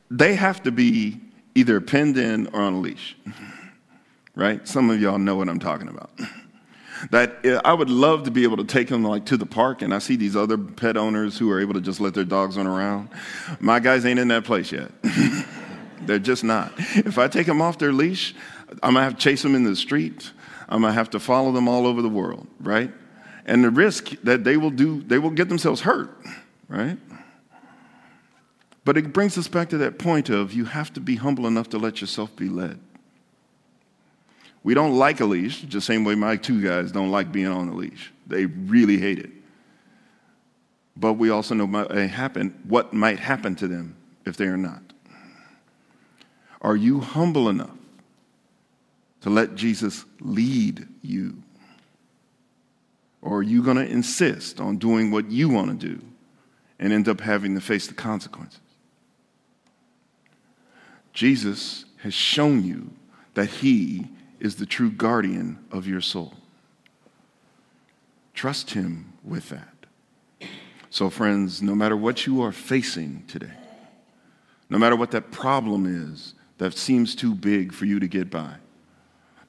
they 0.10 0.36
have 0.36 0.64
to 0.64 0.72
be 0.72 1.20
either 1.56 1.82
pinned 1.82 2.18
in 2.18 2.48
or 2.48 2.62
on 2.62 2.74
a 2.74 2.80
leash. 2.80 3.18
Right? 4.36 4.68
Some 4.68 4.90
of 4.90 5.00
y'all 5.00 5.20
know 5.20 5.36
what 5.36 5.48
I'm 5.48 5.60
talking 5.60 5.88
about. 5.88 6.10
That 7.12 7.46
uh, 7.46 7.60
I 7.66 7.74
would 7.74 7.90
love 7.90 8.24
to 8.24 8.32
be 8.32 8.44
able 8.44 8.56
to 8.58 8.64
take 8.64 8.88
them 8.88 9.04
like 9.04 9.26
to 9.26 9.36
the 9.36 9.46
park, 9.46 9.82
and 9.82 9.94
I 9.94 10.00
see 10.00 10.16
these 10.16 10.38
other 10.38 10.58
pet 10.58 10.96
owners 10.96 11.38
who 11.38 11.52
are 11.52 11.60
able 11.60 11.74
to 11.74 11.82
just 11.82 12.00
let 12.00 12.14
their 12.14 12.24
dogs 12.24 12.56
run 12.56 12.66
around. 12.66 13.10
My 13.60 13.82
guys 13.82 14.06
ain't 14.06 14.20
in 14.20 14.30
that 14.30 14.46
place 14.46 14.72
yet. 14.72 14.90
They're 16.06 16.20
just 16.20 16.46
not. 16.46 16.72
If 16.96 17.18
I 17.18 17.28
take 17.28 17.48
them 17.48 17.62
off 17.62 17.78
their 17.78 17.92
leash, 17.92 18.34
I'm 18.82 18.94
gonna 18.94 19.04
have 19.04 19.16
to 19.16 19.20
chase 19.20 19.42
them 19.42 19.56
in 19.56 19.64
the 19.64 19.76
street. 19.76 20.32
I'm 20.70 20.82
gonna 20.82 20.94
have 20.94 21.10
to 21.12 21.20
follow 21.20 21.52
them 21.52 21.68
all 21.68 21.86
over 21.86 22.02
the 22.02 22.10
world, 22.10 22.48
right? 22.60 22.92
And 23.46 23.64
the 23.64 23.70
risk 23.70 24.12
that 24.24 24.44
they 24.44 24.58
will 24.58 24.70
do, 24.70 25.02
they 25.02 25.20
will 25.20 25.30
get 25.30 25.50
themselves 25.50 25.82
hurt, 25.82 26.18
right? 26.68 26.98
But 28.86 28.98
it 28.98 29.14
brings 29.14 29.38
us 29.38 29.48
back 29.48 29.70
to 29.70 29.78
that 29.80 29.98
point 29.98 30.30
of 30.30 30.54
you 30.54 30.66
have 30.66 30.92
to 30.94 31.00
be 31.00 31.16
humble 31.16 31.48
enough 31.48 31.70
to 31.70 31.78
let 31.78 32.02
yourself 32.02 32.36
be 32.36 32.50
led. 32.50 32.80
We 34.64 34.74
don't 34.74 34.98
like 34.98 35.20
a 35.20 35.26
leash, 35.26 35.62
just 35.62 35.72
the 35.74 35.82
same 35.82 36.06
way 36.06 36.16
my 36.16 36.38
two 36.38 36.62
guys 36.62 36.92
don't 36.92 37.12
like 37.12 37.32
being 37.32 37.48
on 37.48 37.68
a 37.68 37.74
leash. 37.74 38.12
They 38.28 38.46
really 38.46 38.98
hate 38.98 39.20
it. 39.20 39.30
But 40.96 41.14
we 41.14 41.30
also 41.30 41.56
know 41.56 41.66
what 41.66 41.94
might 41.94 42.08
happen, 42.10 42.58
what 42.68 42.94
might 42.94 43.20
happen 43.20 43.56
to 43.56 43.68
them 43.68 43.96
if 44.26 44.38
they 44.38 44.46
are 44.46 44.58
not. 44.58 44.82
Are 46.62 46.76
you 46.78 47.02
humble 47.02 47.50
enough 47.50 47.78
to 49.22 49.30
let 49.30 49.56
Jesus 49.56 50.06
lead 50.22 50.88
you? 51.02 51.36
Or 53.24 53.38
are 53.38 53.44
you 53.44 53.64
going 53.64 53.78
to 53.78 53.90
insist 53.90 54.60
on 54.60 54.78
doing 54.78 55.10
what 55.10 55.32
you 55.32 55.48
want 55.48 55.80
to 55.80 55.88
do 55.88 56.02
and 56.78 56.92
end 56.92 57.08
up 57.08 57.22
having 57.22 57.56
to 57.56 57.62
face 57.62 57.88
the 57.88 57.94
consequences? 57.94 58.60
Jesus 61.14 61.86
has 62.02 62.14
shown 62.14 62.66
you 62.66 62.92
that 63.36 63.46
he 63.46 64.10
is 64.42 64.58
the 64.58 64.66
true 64.66 64.92
guardian 64.92 65.58
of 65.72 65.88
your 65.88 66.02
soul. 66.02 66.34
Trust 68.34 68.72
him 68.72 69.14
with 69.24 69.48
that. 69.50 69.70
So, 70.90 71.10
friends, 71.10 71.62
no 71.62 71.76
matter 71.76 71.96
what 71.96 72.28
you 72.28 72.42
are 72.42 72.52
facing 72.52 73.24
today, 73.28 73.54
no 74.70 74.78
matter 74.78 74.98
what 74.98 75.12
that 75.12 75.32
problem 75.32 75.86
is 75.86 76.34
that 76.58 76.78
seems 76.78 77.16
too 77.16 77.34
big 77.34 77.72
for 77.72 77.86
you 77.86 78.02
to 78.02 78.08
get 78.08 78.30
by, 78.30 78.56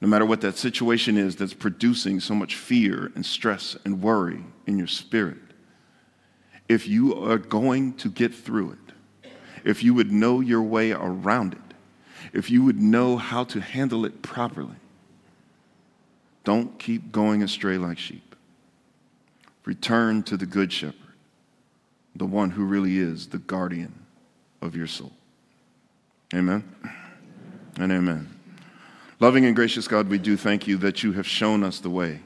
no 0.05 0.09
matter 0.11 0.25
what 0.27 0.41
that 0.41 0.55
situation 0.55 1.17
is 1.17 1.35
that's 1.35 1.55
producing 1.55 2.19
so 2.19 2.35
much 2.35 2.55
fear 2.55 3.11
and 3.15 3.25
stress 3.25 3.75
and 3.85 4.03
worry 4.03 4.43
in 4.67 4.77
your 4.77 4.85
spirit, 4.85 5.39
if 6.69 6.87
you 6.87 7.15
are 7.15 7.39
going 7.39 7.91
to 7.91 8.07
get 8.07 8.31
through 8.31 8.69
it, 8.73 9.31
if 9.63 9.83
you 9.83 9.95
would 9.95 10.11
know 10.11 10.41
your 10.41 10.61
way 10.61 10.91
around 10.91 11.53
it, 11.53 11.73
if 12.33 12.51
you 12.51 12.63
would 12.63 12.79
know 12.79 13.17
how 13.17 13.43
to 13.45 13.59
handle 13.59 14.05
it 14.05 14.21
properly, 14.21 14.75
don't 16.43 16.77
keep 16.77 17.11
going 17.11 17.41
astray 17.41 17.79
like 17.79 17.97
sheep. 17.97 18.35
Return 19.65 20.21
to 20.21 20.37
the 20.37 20.45
Good 20.45 20.71
Shepherd, 20.71 21.15
the 22.15 22.27
one 22.27 22.51
who 22.51 22.63
really 22.63 22.99
is 22.99 23.29
the 23.29 23.39
guardian 23.39 24.05
of 24.61 24.75
your 24.75 24.85
soul. 24.85 25.13
Amen 26.31 26.63
and 27.79 27.91
amen. 27.91 28.34
Loving 29.19 29.45
and 29.45 29.55
gracious 29.55 29.87
God, 29.87 30.09
we 30.09 30.17
do 30.17 30.35
thank 30.35 30.67
you 30.67 30.77
that 30.77 31.01
you 31.03 31.13
have 31.13 31.27
shown 31.27 31.63
us 31.63 31.79
the 31.79 31.89
way. 31.89 32.21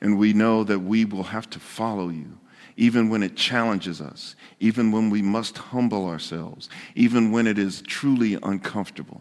And 0.00 0.18
we 0.18 0.32
know 0.32 0.64
that 0.64 0.78
we 0.78 1.04
will 1.04 1.24
have 1.24 1.50
to 1.50 1.58
follow 1.58 2.08
you, 2.08 2.38
even 2.76 3.10
when 3.10 3.22
it 3.22 3.36
challenges 3.36 4.00
us, 4.00 4.34
even 4.60 4.92
when 4.92 5.10
we 5.10 5.20
must 5.20 5.58
humble 5.58 6.06
ourselves, 6.06 6.70
even 6.94 7.30
when 7.30 7.46
it 7.46 7.58
is 7.58 7.82
truly 7.82 8.38
uncomfortable. 8.42 9.20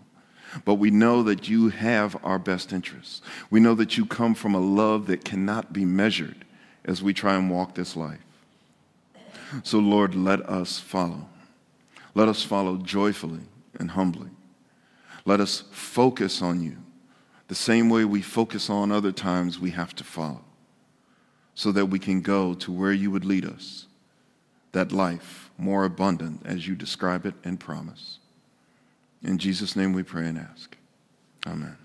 But 0.64 0.76
we 0.76 0.90
know 0.90 1.22
that 1.24 1.50
you 1.50 1.70
have 1.70 2.18
our 2.24 2.40
best 2.40 2.72
interests. 2.72 3.22
We 3.52 3.60
know 3.60 3.76
that 3.76 3.98
you 3.98 4.06
come 4.06 4.34
from 4.34 4.56
a 4.56 4.60
love 4.60 5.08
that 5.08 5.26
cannot 5.26 5.74
be 5.74 5.84
measured 5.84 6.46
as 6.86 7.04
we 7.04 7.14
try 7.14 7.36
and 7.36 7.52
walk 7.52 7.76
this 7.76 7.96
life. 7.96 8.20
So, 9.64 9.80
Lord, 9.80 10.16
let 10.16 10.42
us 10.48 10.80
follow. 10.80 11.28
Let 12.16 12.30
us 12.30 12.42
follow 12.42 12.78
joyfully 12.78 13.42
and 13.80 13.92
humbly. 13.92 14.30
Let 15.30 15.42
us 15.42 15.62
focus 15.70 16.42
on 16.42 16.64
you 16.64 16.78
the 17.50 17.54
same 17.54 17.88
way 17.88 18.04
we 18.04 18.20
focus 18.20 18.68
on 18.68 18.92
other 18.92 19.12
times 19.12 19.60
we 19.60 19.70
have 19.70 19.94
to 19.98 20.04
follow 20.04 20.44
so 21.54 21.72
that 21.72 21.86
we 21.86 22.00
can 22.00 22.22
go 22.22 22.56
to 22.56 22.72
where 22.72 22.92
you 22.92 23.12
would 23.12 23.26
lead 23.26 23.46
us, 23.46 23.86
that 24.72 24.92
life 24.92 25.52
more 25.56 25.86
abundant 25.86 26.42
as 26.46 26.68
you 26.68 26.74
describe 26.74 27.28
it 27.28 27.36
and 27.44 27.60
promise. 27.60 28.18
In 29.22 29.38
Jesus' 29.38 29.76
name 29.76 29.94
we 29.94 30.02
pray 30.02 30.26
and 30.26 30.40
ask. 30.40 30.76
Amen. 31.46 31.78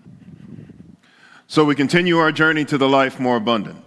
So 1.47 1.67
we 1.67 1.75
continue 1.75 2.17
our 2.17 2.33
journey 2.33 2.65
to 2.65 2.79
the 2.79 2.89
life 2.89 3.21
more 3.21 3.37
abundant, 3.37 3.85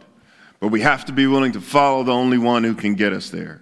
but 0.59 0.67
we 0.67 0.81
have 0.81 1.03
to 1.05 1.11
be 1.11 1.25
willing 1.25 1.53
to 1.53 1.61
follow 1.61 2.03
the 2.03 2.11
only 2.11 2.37
one 2.37 2.63
who 2.63 2.75
can 2.75 2.93
get 2.93 3.11
us 3.11 3.31
there. 3.31 3.61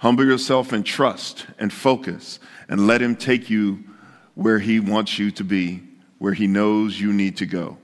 Humble 0.00 0.26
yourself 0.26 0.70
and 0.70 0.84
trust 0.84 1.46
and 1.58 1.72
focus 1.72 2.40
and 2.68 2.86
let 2.86 3.00
him 3.00 3.16
take 3.16 3.48
you 3.48 3.84
where 4.34 4.58
He 4.58 4.80
wants 4.80 5.18
you 5.18 5.30
to 5.32 5.44
be, 5.44 5.82
where 6.18 6.32
He 6.32 6.46
knows 6.46 7.00
you 7.00 7.12
need 7.12 7.36
to 7.38 7.46
go. 7.46 7.78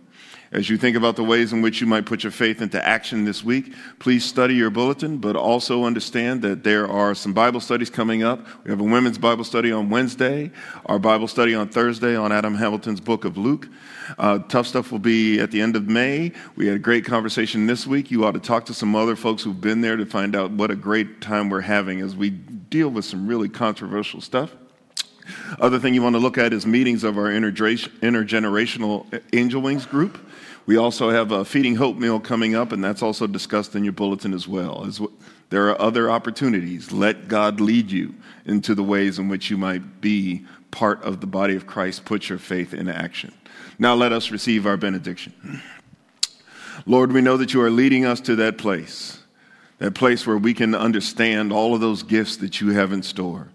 As 0.53 0.71
you 0.71 0.79
think 0.79 0.97
about 0.97 1.17
the 1.17 1.25
ways 1.25 1.53
in 1.53 1.61
which 1.61 1.81
you 1.81 1.89
might 1.89 2.07
put 2.07 2.23
your 2.23 2.31
faith 2.31 2.63
into 2.63 2.83
action 2.87 3.25
this 3.25 3.43
week, 3.43 3.75
please 3.99 4.25
study 4.25 4.55
your 4.55 4.71
bulletin, 4.71 5.19
but 5.19 5.35
also 5.35 5.85
understand 5.85 6.41
that 6.43 6.63
there 6.63 6.89
are 6.89 7.15
some 7.17 7.33
Bible 7.33 7.61
studies 7.61 7.91
coming 7.91 8.23
up. 8.23 8.47
We 8.65 8.71
have 8.71 8.81
a 8.81 8.85
women's 8.85 9.19
Bible 9.19 9.43
study 9.43 9.73
on 9.73 9.91
Wednesday, 9.91 10.53
our 10.87 11.01
Bible 11.01 11.27
study 11.27 11.55
on 11.55 11.69
Thursday 11.69 12.15
on 12.15 12.31
Adam 12.31 12.55
Hamilton's 12.55 13.01
book 13.01 13.25
of 13.25 13.37
Luke. 13.37 13.69
Uh, 14.19 14.39
tough 14.39 14.69
stuff 14.69 14.93
will 14.93 15.01
be 15.01 15.41
at 15.41 15.51
the 15.51 15.61
end 15.61 15.75
of 15.75 15.89
May. 15.89 16.33
We 16.55 16.69
had 16.69 16.77
a 16.77 16.81
great 16.81 17.05
conversation 17.05 17.67
this 17.67 17.85
week. 17.87 18.13
You 18.13 18.25
ought 18.25 18.33
to 18.33 18.41
talk 18.41 18.67
to 18.67 18.75
some 18.75 18.95
other 18.95 19.17
folks 19.17 19.43
who've 19.43 19.61
been 19.61 19.81
there 19.81 19.97
to 19.97 20.07
find 20.07 20.37
out 20.37 20.53
what 20.53 20.71
a 20.71 20.77
great 20.77 21.21
time 21.21 21.51
we're 21.51 21.61
having 21.63 22.01
as 22.01 22.15
we 22.15 22.31
deal 22.31 22.89
with 22.89 23.05
some 23.05 23.27
really 23.27 23.49
controversial 23.49 24.21
stuff. 24.21 24.55
Other 25.61 25.79
thing 25.79 25.95
you 25.95 26.03
want 26.03 26.15
to 26.15 26.21
look 26.21 26.39
at 26.39 26.53
is 26.53 26.67
meetings 26.67 27.05
of 27.05 27.17
our 27.19 27.31
intergenerational 27.31 29.23
angel 29.33 29.63
wings 29.63 29.87
group. 29.87 30.19
We 30.67 30.77
also 30.77 31.11
have 31.11 31.31
a 31.31 31.45
feeding 31.45 31.77
hope 31.77 31.97
meal 31.97 32.19
coming 32.19 32.55
up, 32.57 32.73
and 32.73 32.83
that's 32.83 33.03
also 33.03 33.27
discussed 33.27 33.75
in 33.77 33.85
your 33.85 33.93
bulletin 33.93 34.35
as 34.35 34.49
well. 34.49 34.89
There 35.51 35.69
are 35.69 35.81
other 35.81 36.11
opportunities. 36.11 36.91
Let 36.91 37.29
God 37.29 37.61
lead 37.61 37.91
you 37.91 38.15
into 38.45 38.75
the 38.75 38.83
ways 38.83 39.19
in 39.19 39.29
which 39.29 39.49
you 39.49 39.57
might 39.57 40.01
be 40.01 40.45
part 40.73 41.03
of 41.03 41.21
the 41.21 41.27
body 41.27 41.55
of 41.55 41.67
Christ. 41.67 42.05
Put 42.05 42.29
your 42.29 42.39
faith 42.39 42.75
in 42.75 42.89
action. 42.89 43.33
Now 43.79 43.95
let 43.95 44.13
us 44.13 44.31
receive 44.31 44.67
our 44.67 44.77
benediction. 44.77 45.63
Lord, 46.85 47.13
we 47.13 47.21
know 47.21 47.37
that 47.37 47.55
you 47.55 47.63
are 47.63 47.71
leading 47.71 48.05
us 48.05 48.21
to 48.23 48.37
that 48.37 48.59
place, 48.59 49.21
that 49.79 49.95
place 49.95 50.27
where 50.27 50.37
we 50.37 50.53
can 50.53 50.75
understand 50.75 51.53
all 51.53 51.75
of 51.75 51.81
those 51.81 52.03
gifts 52.03 52.37
that 52.39 52.61
you 52.61 52.71
have 52.71 52.93
in 52.93 53.03
store. 53.03 53.49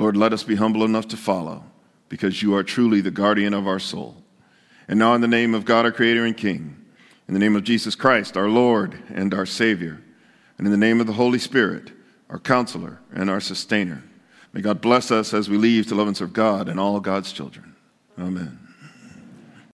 Lord, 0.00 0.16
let 0.16 0.32
us 0.32 0.42
be 0.42 0.54
humble 0.54 0.82
enough 0.82 1.08
to 1.08 1.16
follow 1.18 1.62
because 2.08 2.42
you 2.42 2.54
are 2.54 2.62
truly 2.62 3.02
the 3.02 3.10
guardian 3.10 3.52
of 3.52 3.66
our 3.66 3.78
soul. 3.78 4.16
And 4.88 4.98
now, 4.98 5.12
in 5.12 5.20
the 5.20 5.28
name 5.28 5.54
of 5.54 5.66
God, 5.66 5.84
our 5.84 5.92
Creator 5.92 6.24
and 6.24 6.34
King, 6.34 6.74
in 7.28 7.34
the 7.34 7.38
name 7.38 7.54
of 7.54 7.64
Jesus 7.64 7.94
Christ, 7.94 8.34
our 8.34 8.48
Lord 8.48 8.98
and 9.10 9.34
our 9.34 9.44
Savior, 9.44 10.00
and 10.56 10.66
in 10.66 10.70
the 10.70 10.78
name 10.78 11.02
of 11.02 11.06
the 11.06 11.12
Holy 11.12 11.38
Spirit, 11.38 11.92
our 12.30 12.38
counselor 12.38 12.98
and 13.12 13.28
our 13.28 13.40
sustainer, 13.40 14.02
may 14.54 14.62
God 14.62 14.80
bless 14.80 15.10
us 15.10 15.34
as 15.34 15.50
we 15.50 15.58
leave 15.58 15.86
to 15.88 15.94
love 15.94 16.08
and 16.08 16.16
serve 16.16 16.32
God 16.32 16.70
and 16.70 16.80
all 16.80 16.98
God's 16.98 17.30
children. 17.30 17.76
Amen. 18.18 18.69